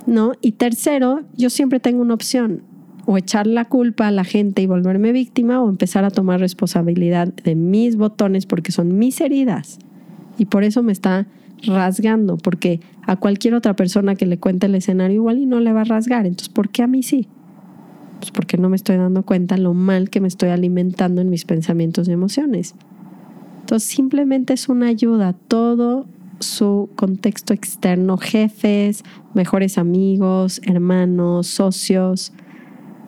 ¿No? 0.07 0.33
Y 0.41 0.53
tercero, 0.53 1.23
yo 1.37 1.49
siempre 1.49 1.81
tengo 1.81 2.03
una 2.03 2.15
opción, 2.15 2.63
o 3.07 3.17
echar 3.17 3.47
la 3.47 3.65
culpa 3.65 4.09
a 4.09 4.11
la 4.11 4.25
gente 4.25 4.63
y 4.63 4.67
volverme 4.67 5.13
víctima 5.13 5.61
o 5.61 5.69
empezar 5.69 6.05
a 6.05 6.11
tomar 6.11 6.41
responsabilidad 6.41 7.29
de 7.29 7.55
mis 7.55 7.97
botones 7.97 8.47
porque 8.47 8.73
son 8.73 8.99
mis 8.99 9.21
heridas. 9.21 9.79
Y 10.39 10.47
por 10.47 10.65
eso 10.65 10.83
me 10.83 10.93
está 10.93 11.27
rasgando, 11.67 12.37
porque 12.37 12.81
a 13.07 13.17
cualquier 13.17 13.55
otra 13.55 13.75
persona 13.75 14.15
que 14.15 14.27
le 14.27 14.39
cuente 14.39 14.67
el 14.67 14.75
escenario 14.75 15.17
igual 15.17 15.39
y 15.39 15.47
no 15.47 15.61
le 15.61 15.73
va 15.73 15.83
a 15.83 15.85
rasgar. 15.85 16.27
Entonces, 16.27 16.49
¿por 16.49 16.71
qué 16.71 16.83
a 16.83 16.87
mí 16.87 17.03
sí? 17.03 17.29
Pues 18.19 18.31
porque 18.31 18.57
no 18.57 18.69
me 18.69 18.77
estoy 18.77 18.97
dando 18.97 19.25
cuenta 19.25 19.57
lo 19.57 19.75
mal 19.75 20.11
que 20.11 20.21
me 20.21 20.29
estoy 20.29 20.51
alimentando 20.51 21.21
en 21.21 21.31
mis 21.31 21.45
pensamientos 21.45 22.09
y 22.09 22.13
emociones. 22.13 22.75
Entonces, 23.61 23.89
simplemente 23.89 24.53
es 24.53 24.69
una 24.69 24.87
ayuda. 24.87 25.33
Todo 25.33 26.07
su 26.41 26.91
contexto 26.97 27.55
externo, 27.55 28.17
jefes, 28.17 29.05
mejores 29.35 29.79
amigos, 29.79 30.61
hermanos, 30.65 31.47
socios, 31.47 32.33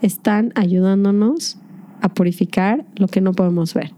están 0.03 0.53
ayudándonos 0.55 1.59
a 2.01 2.13
purificar 2.13 2.85
lo 2.97 3.09
que 3.09 3.21
no 3.21 3.33
podemos 3.33 3.75
ver. 3.75 3.93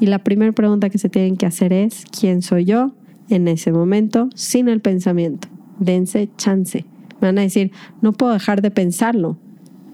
Y 0.00 0.06
la 0.06 0.18
primera 0.18 0.52
pregunta 0.52 0.90
que 0.90 0.98
se 0.98 1.08
tienen 1.08 1.36
que 1.36 1.46
hacer 1.46 1.72
es, 1.72 2.04
¿quién 2.18 2.42
soy 2.42 2.64
yo? 2.64 2.92
En 3.32 3.48
ese 3.48 3.72
momento 3.72 4.28
sin 4.34 4.68
el 4.68 4.80
pensamiento. 4.80 5.48
Dense 5.78 6.28
chance. 6.36 6.84
Van 7.20 7.38
a 7.38 7.42
decir, 7.42 7.72
no 8.00 8.12
puedo 8.12 8.32
dejar 8.32 8.62
de 8.62 8.70
pensarlo. 8.70 9.38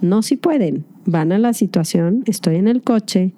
No 0.01 0.22
si 0.22 0.37
pueden. 0.37 0.85
Van 1.05 1.33
a 1.33 1.38
la 1.38 1.55
situación, 1.55 2.22
estoy 2.27 2.57
en 2.57 2.68
el 2.68 2.83
coche, 2.83 3.33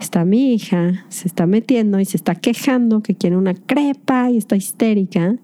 está 0.00 0.24
mi 0.24 0.54
hija, 0.54 1.04
se 1.08 1.26
está 1.26 1.46
metiendo 1.46 1.98
y 1.98 2.04
se 2.04 2.16
está 2.16 2.36
quejando 2.36 3.02
que 3.02 3.14
quiere 3.16 3.36
una 3.36 3.54
crepa 3.54 4.30
y 4.30 4.36
está 4.36 4.54
histérica. 4.54 5.36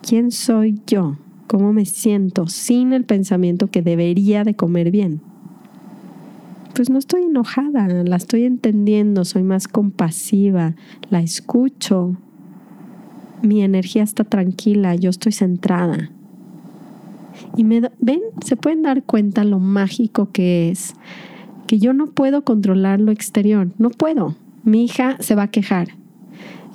¿Quién 0.00 0.30
soy 0.30 0.80
yo? 0.86 1.18
¿Cómo 1.48 1.72
me 1.72 1.86
siento 1.86 2.46
sin 2.46 2.92
el 2.92 3.04
pensamiento 3.04 3.68
que 3.68 3.82
debería 3.82 4.44
de 4.44 4.54
comer 4.54 4.90
bien? 4.90 5.20
Pues 6.74 6.90
no 6.90 6.98
estoy 6.98 7.22
enojada, 7.22 7.88
la 7.88 8.16
estoy 8.16 8.44
entendiendo, 8.44 9.24
soy 9.24 9.42
más 9.42 9.66
compasiva, 9.66 10.76
la 11.10 11.20
escucho, 11.20 12.16
mi 13.42 13.62
energía 13.62 14.02
está 14.02 14.24
tranquila, 14.24 14.94
yo 14.94 15.10
estoy 15.10 15.32
centrada. 15.32 16.10
Y 17.56 17.64
me 17.64 17.80
ven, 18.00 18.20
se 18.44 18.56
pueden 18.56 18.82
dar 18.82 19.02
cuenta 19.02 19.44
lo 19.44 19.58
mágico 19.58 20.30
que 20.32 20.70
es 20.70 20.94
que 21.66 21.78
yo 21.78 21.92
no 21.92 22.06
puedo 22.08 22.42
controlar 22.42 23.00
lo 23.00 23.12
exterior, 23.12 23.68
no 23.78 23.90
puedo. 23.90 24.34
Mi 24.64 24.84
hija 24.84 25.16
se 25.20 25.34
va 25.34 25.44
a 25.44 25.50
quejar. 25.50 25.88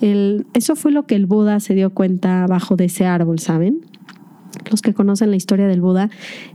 El, 0.01 0.45
eso 0.53 0.75
fue 0.75 0.91
lo 0.91 1.05
que 1.05 1.15
el 1.15 1.25
Buda 1.25 1.59
se 1.59 1.73
dio 1.73 1.89
cuenta 1.93 2.43
abajo 2.43 2.75
de 2.75 2.85
ese 2.85 3.05
árbol, 3.05 3.39
¿saben? 3.39 3.81
Los 4.69 4.81
que 4.81 4.93
conocen 4.93 5.31
la 5.31 5.35
historia 5.35 5.67
del 5.67 5.81
Buda, 5.81 6.09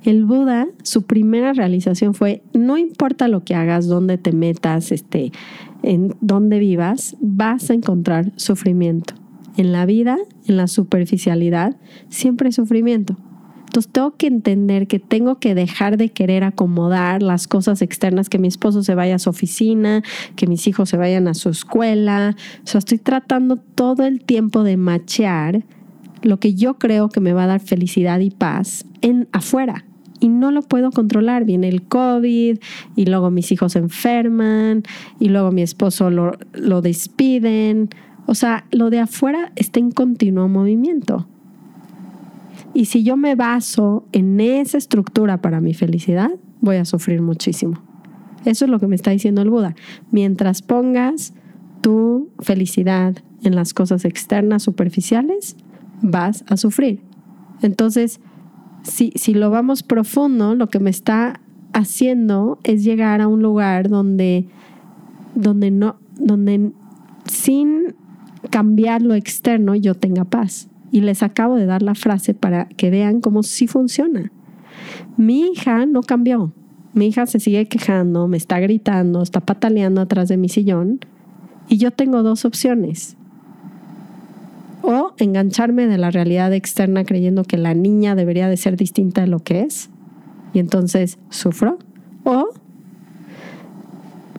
el 0.05 0.25
Buda, 0.25 0.68
su 0.83 1.03
primera 1.03 1.53
realización 1.53 2.14
fue, 2.14 2.42
no 2.55 2.79
importa 2.79 3.29
lo 3.29 3.44
que 3.44 3.55
hagas, 3.55 3.87
dónde 3.87 4.18
te 4.18 4.33
metas, 4.33 4.92
este, 4.92 5.33
en 5.83 6.14
dónde 6.21 6.59
vivas, 6.59 7.16
vas 7.21 7.71
a 7.71 7.75
encontrar 7.75 8.33
sufrimiento. 8.37 9.14
En 9.59 9.73
la 9.73 9.85
vida, 9.87 10.16
en 10.47 10.57
la 10.57 10.68
superficialidad, 10.68 11.77
siempre 12.09 12.47
hay 12.47 12.53
sufrimiento. 12.53 13.16
Entonces 13.66 13.92
tengo 13.92 14.16
que 14.16 14.29
entender 14.29 14.87
que 14.87 14.99
tengo 14.99 15.40
que 15.40 15.55
dejar 15.55 15.99
de 15.99 16.09
querer 16.09 16.42
acomodar 16.42 17.23
las 17.23 17.49
cosas 17.49 17.83
externas, 17.83 18.31
que 18.31 18.38
mi 18.38 18.49
esposo 18.49 18.83
se 18.83 18.94
vaya 18.94 19.16
a 19.16 19.18
su 19.18 19.29
oficina, 19.29 20.03
que 20.37 20.47
mis 20.47 20.66
hijos 20.68 20.88
se 20.88 20.97
vayan 20.97 21.29
a 21.29 21.35
su 21.35 21.51
escuela. 21.51 22.37
O 22.64 22.66
sea, 22.66 22.79
estoy 22.79 22.99
tratando 22.99 23.57
todo 23.57 24.05
el 24.05 24.25
tiempo 24.25 24.62
de 24.62 24.77
machear 24.77 25.64
lo 26.23 26.38
que 26.38 26.55
yo 26.55 26.79
creo 26.79 27.09
que 27.09 27.21
me 27.21 27.33
va 27.33 27.44
a 27.44 27.49
dar 27.49 27.61
felicidad 27.61 28.21
y 28.21 28.31
paz 28.31 28.87
en 29.03 29.29
afuera. 29.33 29.85
Y 30.21 30.29
no 30.29 30.51
lo 30.51 30.62
puedo 30.62 30.90
controlar. 30.90 31.44
Viene 31.44 31.68
el 31.68 31.83
COVID 31.83 32.59
y 32.97 33.07
luego 33.07 33.31
mis 33.31 33.53
hijos 33.53 33.73
se 33.73 33.81
enferman 33.81 34.83
y 35.21 35.29
luego 35.29 35.51
mi 35.51 35.62
esposo 35.62 36.11
lo, 36.11 36.38
lo 36.55 36.81
despiden. 36.81 37.90
O 38.28 38.34
sea, 38.34 38.66
lo 38.70 38.90
de 38.90 39.00
afuera 39.00 39.52
está 39.56 39.80
en 39.80 39.90
continuo 39.90 40.48
movimiento. 40.48 41.26
Y 42.74 42.84
si 42.84 43.02
yo 43.02 43.16
me 43.16 43.34
baso 43.36 44.04
en 44.12 44.38
esa 44.38 44.76
estructura 44.76 45.40
para 45.40 45.62
mi 45.62 45.72
felicidad, 45.72 46.32
voy 46.60 46.76
a 46.76 46.84
sufrir 46.84 47.22
muchísimo. 47.22 47.80
Eso 48.44 48.66
es 48.66 48.70
lo 48.70 48.80
que 48.80 48.86
me 48.86 48.96
está 48.96 49.12
diciendo 49.12 49.40
el 49.40 49.48
Buda. 49.48 49.74
Mientras 50.10 50.60
pongas 50.60 51.32
tu 51.80 52.28
felicidad 52.40 53.16
en 53.44 53.56
las 53.56 53.72
cosas 53.72 54.04
externas, 54.04 54.62
superficiales, 54.62 55.56
vas 56.02 56.44
a 56.48 56.58
sufrir. 56.58 57.00
Entonces, 57.62 58.20
si, 58.82 59.10
si 59.14 59.32
lo 59.32 59.48
vamos 59.48 59.82
profundo, 59.82 60.54
lo 60.54 60.68
que 60.68 60.80
me 60.80 60.90
está 60.90 61.40
haciendo 61.72 62.58
es 62.62 62.84
llegar 62.84 63.22
a 63.22 63.26
un 63.26 63.40
lugar 63.40 63.88
donde, 63.88 64.48
donde 65.34 65.70
no, 65.70 65.96
donde 66.18 66.72
sin 67.24 67.96
cambiar 68.51 69.03
lo 69.03 69.14
externo 69.14 69.74
yo 69.74 69.94
tenga 69.94 70.24
paz. 70.24 70.68
Y 70.90 71.03
les 71.03 71.22
acabo 71.22 71.57
de 71.57 71.66
dar 71.66 71.83
la 71.83 71.94
frase 71.94 72.35
para 72.35 72.66
que 72.66 72.90
vean 72.90 73.20
cómo 73.20 73.42
sí 73.42 73.66
funciona. 73.66 74.33
Mi 75.16 75.42
hija 75.42 75.85
no 75.87 76.03
cambió. 76.03 76.53
Mi 76.94 77.09
hija 77.09 77.27
se 77.27 77.40
sigue 77.40 77.66
quejando, 77.66 78.27
me 78.27 78.37
está 78.37 78.59
gritando, 78.59 79.22
está 79.22 79.40
pataleando 79.40 80.01
atrás 80.01 80.29
de 80.29 80.38
mi 80.38 80.48
sillón. 80.48 81.01
Y 81.68 81.77
yo 81.77 81.90
tengo 81.90 82.22
dos 82.22 82.44
opciones. 82.44 83.16
O 84.81 85.12
engancharme 85.18 85.87
de 85.87 85.98
la 85.98 86.11
realidad 86.11 86.53
externa 86.55 87.05
creyendo 87.05 87.44
que 87.44 87.59
la 87.59 87.74
niña 87.74 88.14
debería 88.14 88.48
de 88.48 88.57
ser 88.57 88.77
distinta 88.77 89.20
de 89.20 89.27
lo 89.27 89.40
que 89.40 89.62
es. 89.62 89.90
Y 90.55 90.61
entonces 90.61 91.18
sufro. 91.29 91.79
O 92.24 92.48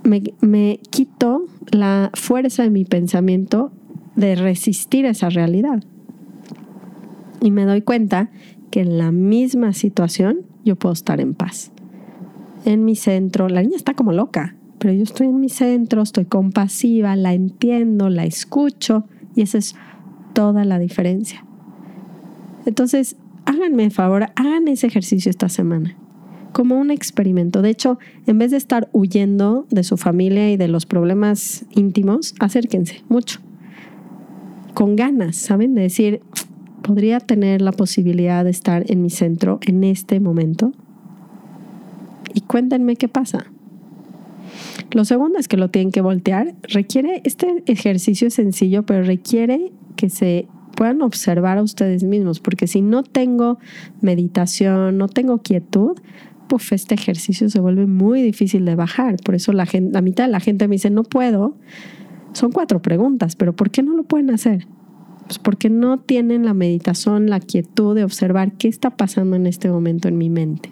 me, 0.04 0.24
me 0.42 0.80
quito 0.90 1.46
la 1.72 2.10
fuerza 2.16 2.64
de 2.64 2.72
mi 2.72 2.84
pensamiento 2.84 3.72
de 4.20 4.36
resistir 4.36 5.06
esa 5.06 5.30
realidad 5.30 5.84
y 7.42 7.52
me 7.52 7.66
doy 7.66 7.82
cuenta 7.82 8.30
que 8.70 8.82
en 8.82 8.98
la 8.98 9.12
misma 9.12 9.74
situación 9.74 10.42
yo 10.66 10.76
puedo 10.76 10.94
estar 10.94 11.22
en 11.22 11.34
paz. 11.34 11.72
En 12.66 12.84
mi 12.86 12.96
centro, 12.96 13.48
la 13.48 13.62
niña 13.62 13.78
está 13.78 13.94
como 13.94 14.12
loca, 14.12 14.56
pero 14.78 14.94
yo 14.94 15.04
estoy 15.04 15.28
en 15.28 15.40
mi 15.40 15.50
centro, 15.50 16.02
estoy 16.02 16.26
compasiva, 16.26 17.16
la 17.16 17.34
entiendo, 17.34 18.10
la 18.10 18.26
escucho 18.26 19.06
y 19.36 19.42
esa 19.42 19.58
es 19.58 19.76
toda 20.34 20.66
la 20.66 20.80
diferencia. 20.80 21.46
Entonces, 22.66 23.16
háganme 23.46 23.90
favor, 23.90 24.28
hagan 24.36 24.68
ese 24.68 24.88
ejercicio 24.88 25.30
esta 25.30 25.50
semana 25.50 25.96
como 26.52 26.80
un 26.80 26.92
experimento. 26.92 27.62
De 27.62 27.70
hecho, 27.70 28.00
en 28.26 28.40
vez 28.40 28.52
de 28.52 28.58
estar 28.58 28.90
huyendo 28.92 29.68
de 29.70 29.84
su 29.84 29.98
familia 29.98 30.52
y 30.52 30.58
de 30.58 30.68
los 30.68 30.86
problemas 30.86 31.66
íntimos, 31.76 32.36
acérquense 32.40 33.04
mucho. 33.08 33.40
Con 34.80 34.96
ganas, 34.96 35.36
¿saben? 35.36 35.76
De 35.76 35.82
decir, 35.82 36.22
podría 36.84 37.20
tener 37.20 37.62
la 37.62 37.74
posibilidad 37.74 38.46
de 38.46 38.52
estar 38.52 38.90
en 38.90 39.02
mi 39.02 39.10
centro 39.10 39.60
en 39.68 39.84
este 39.84 40.22
momento? 40.22 40.72
Y 42.34 42.40
cuéntenme 42.40 42.96
qué 42.96 43.10
pasa. 43.10 43.48
Lo 44.92 45.04
segundo 45.04 45.38
es 45.38 45.50
que 45.50 45.58
lo 45.58 45.70
tienen 45.70 45.92
que 45.92 46.00
voltear. 46.00 46.56
Requiere, 46.64 47.22
este 47.26 47.62
ejercicio 47.66 48.30
es 48.30 48.36
sencillo, 48.36 48.84
pero 48.84 49.04
requiere 49.04 49.74
que 49.98 50.10
se 50.10 50.48
puedan 50.78 51.02
observar 51.02 51.58
a 51.58 51.62
ustedes 51.62 52.06
mismos, 52.06 52.40
porque 52.40 52.66
si 52.66 52.82
no 52.82 53.04
tengo 53.04 53.60
meditación, 54.00 54.98
no 54.98 55.10
tengo 55.10 55.40
quietud, 55.40 56.00
pues 56.48 56.72
este 56.72 56.96
ejercicio 56.96 57.50
se 57.50 57.60
vuelve 57.60 57.86
muy 57.86 58.22
difícil 58.22 58.64
de 58.64 58.76
bajar. 58.76 59.18
Por 59.18 59.36
eso 59.36 59.52
la, 59.52 59.66
gente, 59.66 59.92
la 59.92 60.02
mitad 60.02 60.24
de 60.24 60.32
la 60.32 60.40
gente 60.40 60.70
me 60.70 60.76
dice, 60.76 60.90
no 60.90 61.04
puedo. 61.04 61.58
Son 62.34 62.52
cuatro 62.52 62.82
preguntas, 62.82 63.36
pero 63.36 63.56
¿por 63.56 63.72
qué 63.72 63.84
no 63.84 63.96
lo 63.96 64.04
pueden 64.04 64.30
hacer? 64.30 64.68
Pues 65.26 65.40
porque 65.40 65.70
no 65.70 66.00
tienen 66.00 66.46
la 66.46 66.54
meditación, 66.54 67.30
la 67.30 67.40
quietud 67.40 67.96
de 67.96 68.04
observar 68.04 68.54
qué 68.54 68.68
está 68.68 68.92
pasando 68.92 69.36
en 69.36 69.46
este 69.48 69.70
momento 69.70 70.08
en 70.08 70.18
mi 70.18 70.30
mente. 70.30 70.72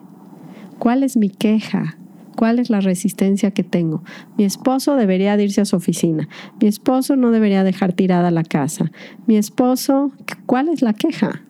¿Cuál 0.80 1.04
es 1.04 1.17
mi 1.17 1.30
queja? 1.30 1.98
¿Cuál 2.36 2.60
es 2.60 2.70
la 2.70 2.82
resistencia 2.82 3.50
que 3.52 3.63
tengo? 3.63 4.04
Mi 4.38 4.46
esposo 4.46 4.96
debería 4.96 5.39
irse 5.41 5.62
a 5.62 5.65
su 5.65 5.76
oficina. 5.76 6.30
Mi 6.62 6.67
esposo 6.67 7.15
no 7.15 7.32
debería 7.32 7.63
dejar 7.63 7.93
tirada 7.93 8.30
la 8.30 8.43
casa. 8.43 8.91
Mi 9.26 9.38
esposo, 9.38 10.12
¿cuál 10.46 10.70
es 10.70 10.84
la 10.84 10.93
queja? 10.93 11.41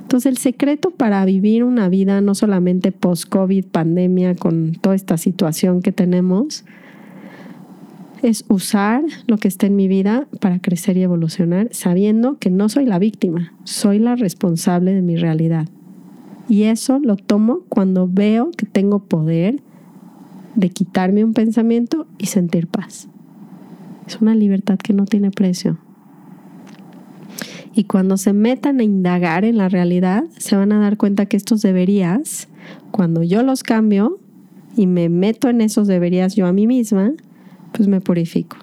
Entonces 0.00 0.30
el 0.30 0.38
secreto 0.38 0.90
para 0.90 1.24
vivir 1.24 1.64
una 1.64 1.88
vida 1.88 2.20
no 2.20 2.34
solamente 2.34 2.92
post-COVID, 2.92 3.66
pandemia, 3.66 4.34
con 4.34 4.72
toda 4.72 4.94
esta 4.94 5.16
situación 5.16 5.80
que 5.80 5.92
tenemos, 5.92 6.64
es 8.22 8.44
usar 8.48 9.02
lo 9.26 9.36
que 9.36 9.48
está 9.48 9.66
en 9.66 9.76
mi 9.76 9.88
vida 9.88 10.26
para 10.40 10.60
crecer 10.60 10.96
y 10.96 11.02
evolucionar, 11.02 11.68
sabiendo 11.72 12.38
que 12.38 12.50
no 12.50 12.68
soy 12.68 12.86
la 12.86 12.98
víctima, 12.98 13.52
soy 13.64 13.98
la 13.98 14.14
responsable 14.14 14.94
de 14.94 15.02
mi 15.02 15.16
realidad. 15.16 15.68
Y 16.48 16.64
eso 16.64 16.98
lo 16.98 17.16
tomo 17.16 17.60
cuando 17.68 18.08
veo 18.08 18.50
que 18.50 18.66
tengo 18.66 19.00
poder 19.00 19.60
de 20.54 20.70
quitarme 20.70 21.24
un 21.24 21.34
pensamiento 21.34 22.06
y 22.18 22.26
sentir 22.26 22.66
paz. 22.66 23.08
Es 24.06 24.20
una 24.20 24.34
libertad 24.34 24.78
que 24.78 24.92
no 24.92 25.04
tiene 25.06 25.30
precio. 25.30 25.78
Y 27.74 27.84
cuando 27.84 28.18
se 28.18 28.32
metan 28.32 28.80
a 28.80 28.84
indagar 28.84 29.44
en 29.44 29.56
la 29.56 29.68
realidad, 29.68 30.24
se 30.36 30.56
van 30.56 30.72
a 30.72 30.80
dar 30.80 30.96
cuenta 30.96 31.26
que 31.26 31.36
estos 31.36 31.62
deberías, 31.62 32.48
cuando 32.90 33.22
yo 33.22 33.42
los 33.42 33.62
cambio 33.62 34.18
y 34.76 34.86
me 34.86 35.08
meto 35.08 35.48
en 35.48 35.60
esos 35.60 35.88
deberías 35.88 36.34
yo 36.34 36.46
a 36.46 36.52
mí 36.52 36.66
misma, 36.66 37.12
pues 37.72 37.88
me 37.88 38.00
purifico, 38.00 38.56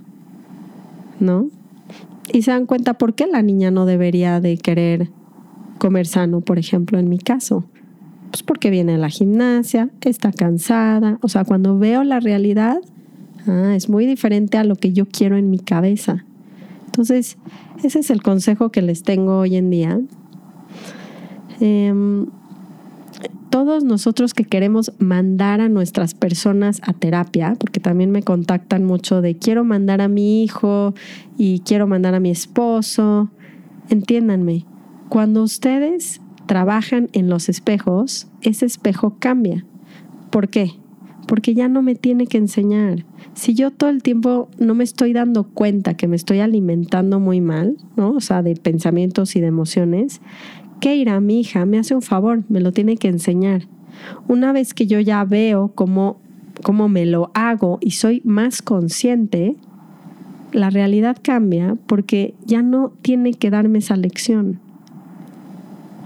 ¿no? 1.20 1.48
Y 2.32 2.44
se 2.44 2.52
dan 2.52 2.66
cuenta 2.66 2.94
por 2.94 3.16
qué 3.16 3.28
la 3.28 3.42
niña 3.42 3.72
no 3.72 3.86
debería 3.86 4.40
de 4.40 4.58
querer 4.58 5.10
comer 5.80 6.08
sano, 6.08 6.42
por 6.42 6.60
ejemplo, 6.60 7.00
en 7.00 7.10
mi 7.10 7.18
caso. 7.18 7.66
Pues 8.32 8.44
porque 8.44 8.70
viene 8.70 8.96
a 8.96 8.98
la 9.00 9.10
gimnasia, 9.10 9.90
está 10.02 10.32
cansada, 10.32 11.18
o 11.22 11.28
sea, 11.28 11.44
cuando 11.44 11.80
veo 11.80 12.04
la 12.04 12.20
realidad, 12.20 12.78
ah, 13.48 13.74
es 13.76 13.90
muy 13.90 14.06
diferente 14.06 14.58
a 14.58 14.64
lo 14.64 14.76
que 14.76 14.94
yo 14.94 15.08
quiero 15.08 15.38
en 15.38 15.50
mi 15.50 15.58
cabeza. 15.58 16.26
Entonces, 16.86 17.38
ese 17.84 18.00
es 18.00 18.10
el 18.12 18.22
consejo 18.22 18.70
que 18.70 18.84
les 18.84 19.02
tengo 19.02 19.40
hoy 19.40 19.56
en 19.56 19.70
día. 19.72 20.00
Eh, 21.60 21.94
todos 23.50 23.84
nosotros 23.84 24.34
que 24.34 24.44
queremos 24.44 24.92
mandar 25.00 25.62
a 25.62 25.70
nuestras 25.70 26.14
personas 26.14 26.82
a 26.84 26.94
terapia, 26.94 27.56
porque 27.60 27.80
también 27.80 28.12
me 28.12 28.24
contactan 28.24 28.86
mucho 28.86 29.22
de 29.22 29.36
quiero 29.36 29.64
mandar 29.64 30.02
a 30.02 30.08
mi 30.08 30.44
hijo 30.44 30.94
y 31.38 31.60
quiero 31.60 31.88
mandar 31.88 32.16
a 32.16 32.20
mi 32.20 32.30
esposo, 32.30 33.30
entiéndanme, 33.90 34.66
cuando 35.10 35.44
ustedes 35.44 36.22
trabajan 36.46 37.10
en 37.14 37.30
los 37.30 37.50
espejos, 37.50 38.28
ese 38.42 38.66
espejo 38.66 39.18
cambia. 39.20 39.66
¿Por 40.30 40.50
qué? 40.50 40.74
Porque 41.28 41.54
ya 41.54 41.68
no 41.68 41.82
me 41.82 41.96
tiene 41.96 42.28
que 42.28 42.38
enseñar. 42.38 43.06
Si 43.34 43.54
yo 43.54 43.72
todo 43.72 43.90
el 43.90 44.02
tiempo 44.04 44.50
no 44.58 44.76
me 44.76 44.84
estoy 44.84 45.14
dando 45.14 45.44
cuenta 45.44 45.96
que 45.96 46.08
me 46.08 46.16
estoy 46.16 46.40
alimentando 46.40 47.20
muy 47.20 47.42
mal, 47.42 47.78
¿no? 47.96 48.12
O 48.12 48.20
sea, 48.20 48.42
de 48.42 48.56
pensamientos 48.56 49.36
y 49.36 49.42
de 49.42 49.48
emociones, 49.48 50.22
Keira, 50.80 51.20
mi 51.20 51.42
hija, 51.42 51.66
me 51.66 51.78
hace 51.78 51.94
un 51.94 52.02
favor, 52.02 52.44
me 52.50 52.62
lo 52.62 52.72
tiene 52.72 52.98
que 52.98 53.08
enseñar. 53.08 53.64
Una 54.28 54.54
vez 54.54 54.74
que 54.74 54.88
yo 54.88 55.00
ya 55.00 55.24
veo 55.26 55.72
cómo, 55.76 56.20
cómo 56.64 56.88
me 56.88 57.06
lo 57.06 57.32
hago 57.34 57.80
y 57.82 57.92
soy 57.92 58.22
más 58.24 58.62
consciente, 58.62 59.56
la 60.52 60.70
realidad 60.70 61.18
cambia 61.22 61.76
porque 61.86 62.34
ya 62.46 62.62
no 62.62 62.94
tiene 63.02 63.34
que 63.34 63.50
darme 63.50 63.80
esa 63.80 63.98
lección. 63.98 64.60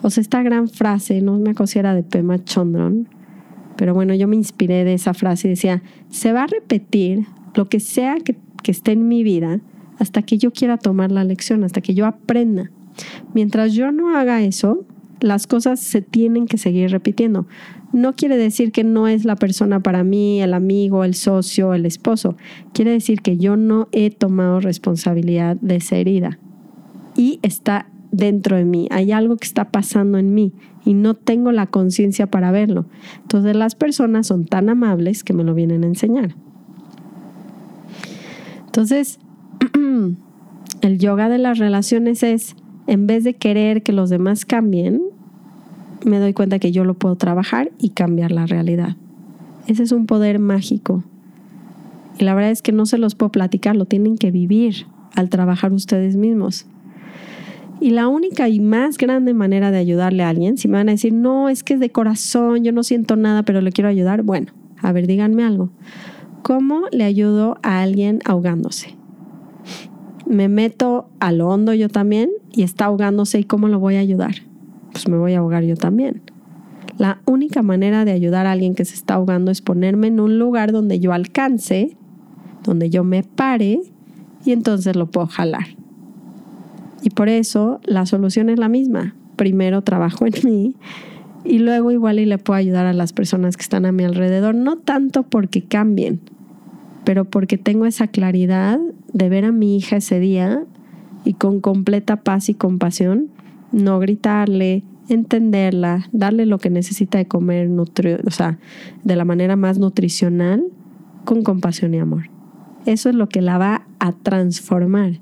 O 0.02 0.10
sea, 0.10 0.22
esta 0.22 0.44
gran 0.44 0.68
frase, 0.68 1.22
no 1.22 1.38
me 1.38 1.52
acuerdo 1.52 1.68
si 1.68 1.80
era 1.80 1.94
de 1.96 2.04
Pema 2.04 2.44
Chondron, 2.44 3.08
pero 3.78 3.94
bueno, 3.94 4.14
yo 4.14 4.28
me 4.28 4.36
inspiré 4.36 4.84
de 4.84 4.96
esa 4.96 5.14
frase 5.14 5.48
y 5.48 5.52
decía, 5.52 5.82
se 6.10 6.34
va 6.34 6.44
a 6.44 6.48
repetir 6.48 7.26
lo 7.56 7.70
que 7.70 7.80
sea 7.80 8.16
que, 8.16 8.36
que 8.64 8.72
esté 8.72 8.92
en 8.92 9.08
mi 9.08 9.24
vida 9.24 9.62
hasta 10.00 10.22
que 10.24 10.38
yo 10.38 10.52
quiera 10.52 10.78
tomar 10.78 11.12
la 11.12 11.24
lección, 11.24 11.64
hasta 11.64 11.82
que 11.82 11.94
yo 11.94 12.06
aprenda. 12.06 12.70
Mientras 13.34 13.74
yo 13.74 13.92
no 13.92 14.16
haga 14.16 14.42
eso, 14.42 14.86
las 15.20 15.48
cosas 15.48 15.80
se 15.80 16.02
tienen 16.02 16.48
que 16.48 16.58
seguir 16.58 16.92
repitiendo. 16.92 17.48
No 17.94 18.14
quiere 18.14 18.38
decir 18.38 18.72
que 18.72 18.84
no 18.84 19.08
es 19.08 19.24
la 19.24 19.36
persona 19.36 19.80
para 19.80 20.04
mí, 20.04 20.42
el 20.42 20.54
amigo, 20.54 21.04
el 21.04 21.14
socio, 21.14 21.74
el 21.74 21.86
esposo. 21.86 22.36
Quiere 22.74 22.92
decir 22.92 23.22
que 23.22 23.38
yo 23.38 23.56
no 23.56 23.88
he 23.92 24.10
tomado 24.10 24.60
responsabilidad 24.60 25.58
de 25.62 25.76
esa 25.78 25.96
herida. 25.98 26.40
Y 27.16 27.40
está 27.44 27.88
dentro 28.12 28.56
de 28.56 28.66
mí. 28.66 28.88
Hay 28.92 29.12
algo 29.12 29.38
que 29.38 29.46
está 29.46 29.72
pasando 29.72 30.18
en 30.18 30.34
mí 30.34 30.54
y 30.86 30.94
no 30.94 31.14
tengo 31.14 31.52
la 31.52 31.68
conciencia 31.68 32.28
para 32.28 32.52
verlo. 32.52 32.86
Entonces 33.22 33.56
las 33.56 33.76
personas 33.76 34.28
son 34.28 34.46
tan 34.46 34.70
amables 34.70 35.24
que 35.24 35.34
me 35.34 35.44
lo 35.44 35.54
vienen 35.54 35.84
a 35.84 35.88
enseñar. 35.88 36.36
Entonces, 38.66 39.20
el 40.82 40.98
yoga 40.98 41.30
de 41.30 41.38
las 41.38 41.60
relaciones 41.60 42.24
es, 42.24 42.56
en 42.88 43.08
vez 43.08 43.24
de 43.24 43.36
querer 43.36 43.84
que 43.84 43.94
los 43.94 44.10
demás 44.10 44.46
cambien, 44.46 45.02
me 46.06 46.20
doy 46.20 46.34
cuenta 46.34 46.60
que 46.60 46.72
yo 46.72 46.84
lo 46.84 46.96
puedo 46.96 47.16
trabajar 47.16 47.72
y 47.80 47.90
cambiar 47.90 48.32
la 48.32 48.46
realidad. 48.46 48.98
Ese 49.68 49.84
es 49.84 49.92
un 49.92 50.06
poder 50.06 50.40
mágico. 50.40 51.04
Y 52.20 52.26
la 52.26 52.36
verdad 52.36 52.52
es 52.52 52.62
que 52.62 52.72
no 52.72 52.86
se 52.86 52.98
los 52.98 53.16
puedo 53.16 53.32
platicar, 53.32 53.76
lo 53.76 53.86
tienen 53.86 54.18
que 54.18 54.32
vivir 54.32 54.86
al 55.16 55.30
trabajar 55.30 55.72
ustedes 55.72 56.16
mismos. 56.16 56.66
Y 57.80 57.90
la 57.90 58.08
única 58.08 58.50
y 58.50 58.60
más 58.60 58.98
grande 58.98 59.34
manera 59.34 59.72
de 59.72 59.78
ayudarle 59.78 60.24
a 60.24 60.30
alguien, 60.30 60.58
si 60.58 60.68
me 60.68 60.78
van 60.78 60.90
a 60.90 60.94
decir, 60.94 61.14
no, 61.14 61.50
es 61.50 61.64
que 61.64 61.74
es 61.74 61.80
de 61.80 61.90
corazón, 61.90 62.64
yo 62.64 62.72
no 62.72 62.84
siento 62.84 63.16
nada, 63.16 63.44
pero 63.44 63.62
le 63.62 63.72
quiero 63.72 63.90
ayudar, 63.90 64.24
bueno, 64.24 64.52
a 64.82 64.92
ver, 64.92 65.08
díganme 65.08 65.44
algo. 65.44 65.70
¿Cómo 66.44 66.84
le 66.92 67.04
ayudo 67.04 67.58
a 67.64 67.82
alguien 67.82 68.20
ahogándose? 68.26 68.96
Me 70.26 70.48
meto 70.48 71.10
a 71.20 71.32
lo 71.32 71.50
hondo 71.50 71.74
yo 71.74 71.90
también 71.90 72.30
y 72.52 72.64
está 72.64 72.86
ahogándose 72.86 73.40
y 73.40 73.44
¿cómo 73.44 73.68
lo 73.68 73.80
voy 73.80 73.96
a 73.96 74.00
ayudar? 74.00 74.36
Pues 74.92 75.08
me 75.08 75.18
voy 75.18 75.34
a 75.34 75.40
ahogar 75.40 75.64
yo 75.64 75.76
también. 75.76 76.22
La 76.98 77.20
única 77.26 77.62
manera 77.64 78.06
de 78.06 78.12
ayudar 78.12 78.46
a 78.46 78.52
alguien 78.52 78.76
que 78.76 78.86
se 78.86 78.94
está 78.94 79.16
ahogando 79.16 79.52
es 79.52 79.62
ponerme 79.62 80.08
en 80.08 80.20
un 80.20 80.38
lugar 80.38 80.72
donde 80.72 81.00
yo 81.00 81.12
alcance, 81.12 81.98
donde 82.64 82.90
yo 82.90 83.04
me 83.04 83.24
pare 83.24 83.82
y 84.46 84.52
entonces 84.52 84.96
lo 84.96 85.08
puedo 85.08 85.28
jalar. 85.28 85.66
Y 87.02 87.10
por 87.10 87.30
eso 87.30 87.82
la 87.84 88.06
solución 88.06 88.50
es 88.50 88.60
la 88.60 88.70
misma. 88.70 89.16
Primero 89.36 89.82
trabajo 89.82 90.26
en 90.26 90.34
mí 90.44 90.76
y 91.44 91.60
luego 91.60 91.92
igual 91.92 92.20
y 92.20 92.26
le 92.26 92.38
puedo 92.38 92.58
ayudar 92.58 92.86
a 92.86 92.94
las 92.94 93.14
personas 93.14 93.58
que 93.58 93.64
están 93.64 93.86
a 93.86 93.92
mi 93.92 94.04
alrededor, 94.04 94.56
no 94.56 94.78
tanto 94.78 95.24
porque 95.24 95.64
cambien, 95.64 96.22
pero 97.04 97.26
porque 97.26 97.58
tengo 97.58 97.86
esa 97.86 98.08
claridad 98.08 98.80
de 99.12 99.30
ver 99.30 99.46
a 99.46 99.52
mi 99.52 99.78
hija 99.78 99.98
ese 99.98 100.20
día 100.20 100.64
y 101.26 101.34
con 101.34 101.62
completa 101.62 102.18
paz 102.18 102.50
y 102.50 102.54
compasión, 102.54 103.30
no 103.72 104.00
gritarle, 104.00 104.84
entenderla, 105.10 106.08
darle 106.12 106.46
lo 106.46 106.60
que 106.60 106.70
necesita 106.70 107.18
de 107.18 107.26
comer, 107.26 107.70
o 107.70 108.32
sea, 108.32 108.58
de 109.04 109.16
la 109.16 109.26
manera 109.26 109.56
más 109.56 109.80
nutricional, 109.80 110.64
con 111.26 111.44
compasión 111.44 111.94
y 111.94 112.00
amor. 112.00 112.30
Eso 112.86 113.10
es 113.10 113.16
lo 113.16 113.30
que 113.30 113.42
la 113.42 113.58
va 113.58 113.86
a 114.00 114.12
transformar. 114.12 115.20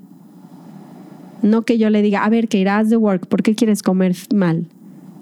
No 1.42 1.62
que 1.62 1.78
yo 1.78 1.90
le 1.90 2.02
diga, 2.02 2.24
a 2.24 2.28
ver, 2.28 2.48
que 2.48 2.58
irás 2.58 2.90
de 2.90 2.96
work, 2.96 3.26
¿por 3.26 3.42
qué 3.42 3.54
quieres 3.54 3.82
comer 3.82 4.14
mal? 4.34 4.66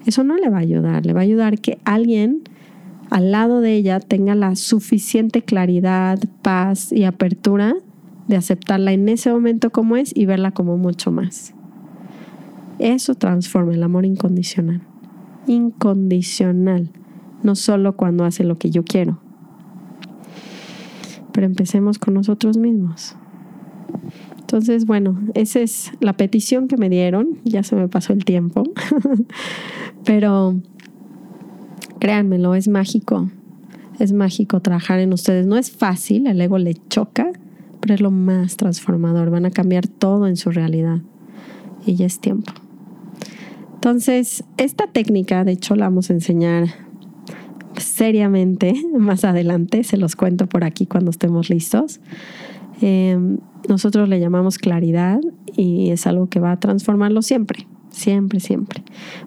Eso 0.05 0.23
no 0.23 0.35
le 0.37 0.49
va 0.49 0.57
a 0.57 0.61
ayudar, 0.61 1.05
le 1.05 1.13
va 1.13 1.21
a 1.21 1.23
ayudar 1.23 1.59
que 1.59 1.79
alguien 1.83 2.41
al 3.11 3.31
lado 3.31 3.59
de 3.59 3.75
ella 3.75 3.99
tenga 3.99 4.35
la 4.35 4.55
suficiente 4.55 5.41
claridad, 5.41 6.17
paz 6.41 6.93
y 6.93 7.03
apertura 7.03 7.75
de 8.29 8.37
aceptarla 8.37 8.93
en 8.93 9.09
ese 9.09 9.29
momento 9.33 9.69
como 9.69 9.97
es 9.97 10.15
y 10.15 10.25
verla 10.25 10.51
como 10.51 10.77
mucho 10.77 11.11
más. 11.11 11.53
Eso 12.79 13.13
transforma 13.15 13.73
el 13.73 13.83
amor 13.83 14.05
incondicional. 14.05 14.81
Incondicional. 15.45 16.89
No 17.43 17.55
solo 17.55 17.97
cuando 17.97 18.23
hace 18.23 18.45
lo 18.45 18.57
que 18.57 18.69
yo 18.69 18.85
quiero. 18.85 19.19
Pero 21.33 21.47
empecemos 21.47 21.99
con 21.99 22.13
nosotros 22.13 22.57
mismos. 22.57 23.17
Entonces, 24.39 24.85
bueno, 24.85 25.19
esa 25.33 25.59
es 25.59 25.91
la 25.99 26.13
petición 26.13 26.69
que 26.69 26.77
me 26.77 26.89
dieron. 26.89 27.39
Ya 27.43 27.63
se 27.63 27.75
me 27.75 27.89
pasó 27.89 28.13
el 28.13 28.23
tiempo. 28.23 28.63
Pero 30.05 30.61
créanmelo, 32.01 32.55
es 32.55 32.67
mágico. 32.67 33.29
Es 33.99 34.11
mágico 34.11 34.59
trabajar 34.59 34.99
en 34.99 35.13
ustedes. 35.13 35.45
No 35.45 35.55
es 35.55 35.71
fácil, 35.71 36.25
el 36.25 36.41
ego 36.41 36.57
le 36.57 36.73
choca, 36.89 37.31
pero 37.79 37.93
es 37.93 38.01
lo 38.01 38.09
más 38.09 38.57
transformador. 38.57 39.29
Van 39.29 39.45
a 39.45 39.51
cambiar 39.51 39.87
todo 39.87 40.27
en 40.27 40.35
su 40.35 40.49
realidad. 40.49 41.01
Y 41.85 41.95
ya 41.95 42.07
es 42.07 42.19
tiempo. 42.19 42.51
Entonces, 43.75 44.43
esta 44.57 44.87
técnica, 44.87 45.43
de 45.43 45.51
hecho, 45.51 45.75
la 45.75 45.85
vamos 45.85 46.09
a 46.09 46.13
enseñar 46.13 46.65
seriamente 47.77 48.73
más 48.97 49.23
adelante. 49.23 49.83
Se 49.83 49.97
los 49.97 50.15
cuento 50.15 50.47
por 50.47 50.63
aquí 50.63 50.87
cuando 50.87 51.11
estemos 51.11 51.51
listos. 51.51 52.01
Em, 52.81 53.37
nosotros 53.69 54.09
le 54.09 54.19
llamamos 54.19 54.57
claridad 54.57 55.21
y 55.55 55.91
es 55.91 56.07
algo 56.07 56.29
que 56.29 56.39
va 56.39 56.53
a 56.53 56.59
transformarlo 56.59 57.21
siempre. 57.21 57.67
Siempre, 57.91 58.39
siempre. 58.39 58.83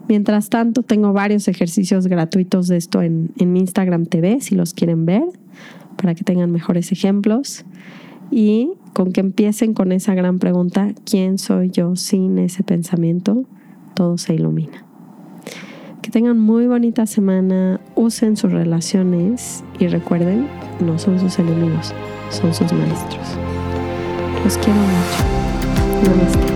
Mientras 0.08 0.48
tanto, 0.48 0.82
tengo 0.82 1.12
varios 1.12 1.46
ejercicios 1.48 2.06
gratuitos 2.06 2.66
de 2.66 2.78
esto 2.78 3.02
en, 3.02 3.30
mi 3.38 3.60
Instagram 3.60 4.06
TV, 4.06 4.40
si 4.40 4.54
los 4.54 4.74
quieren 4.74 5.04
ver, 5.04 5.24
para 5.96 6.14
que 6.14 6.24
tengan 6.24 6.50
mejores 6.50 6.90
ejemplos. 6.90 7.64
Y 8.30 8.70
con 8.94 9.12
que 9.12 9.20
empiecen 9.20 9.74
con 9.74 9.92
esa 9.92 10.14
gran 10.14 10.38
pregunta, 10.38 10.94
¿quién 11.04 11.38
soy 11.38 11.70
yo 11.70 11.94
sin 11.94 12.38
ese 12.38 12.62
pensamiento? 12.62 13.44
Todo 13.94 14.18
se 14.18 14.34
ilumina. 14.34 14.84
Que 16.00 16.10
tengan 16.10 16.38
muy 16.38 16.66
bonita 16.66 17.06
semana, 17.06 17.80
usen 17.94 18.36
sus 18.36 18.50
relaciones 18.50 19.62
y 19.78 19.88
recuerden, 19.88 20.46
no 20.84 20.98
son 20.98 21.20
sus 21.20 21.38
enemigos, 21.38 21.94
son 22.30 22.52
sus 22.52 22.72
maestros. 22.72 23.38
Los 24.42 24.58
quiero 24.58 24.80
mucho. 24.80 26.10
Namaste. 26.10 26.53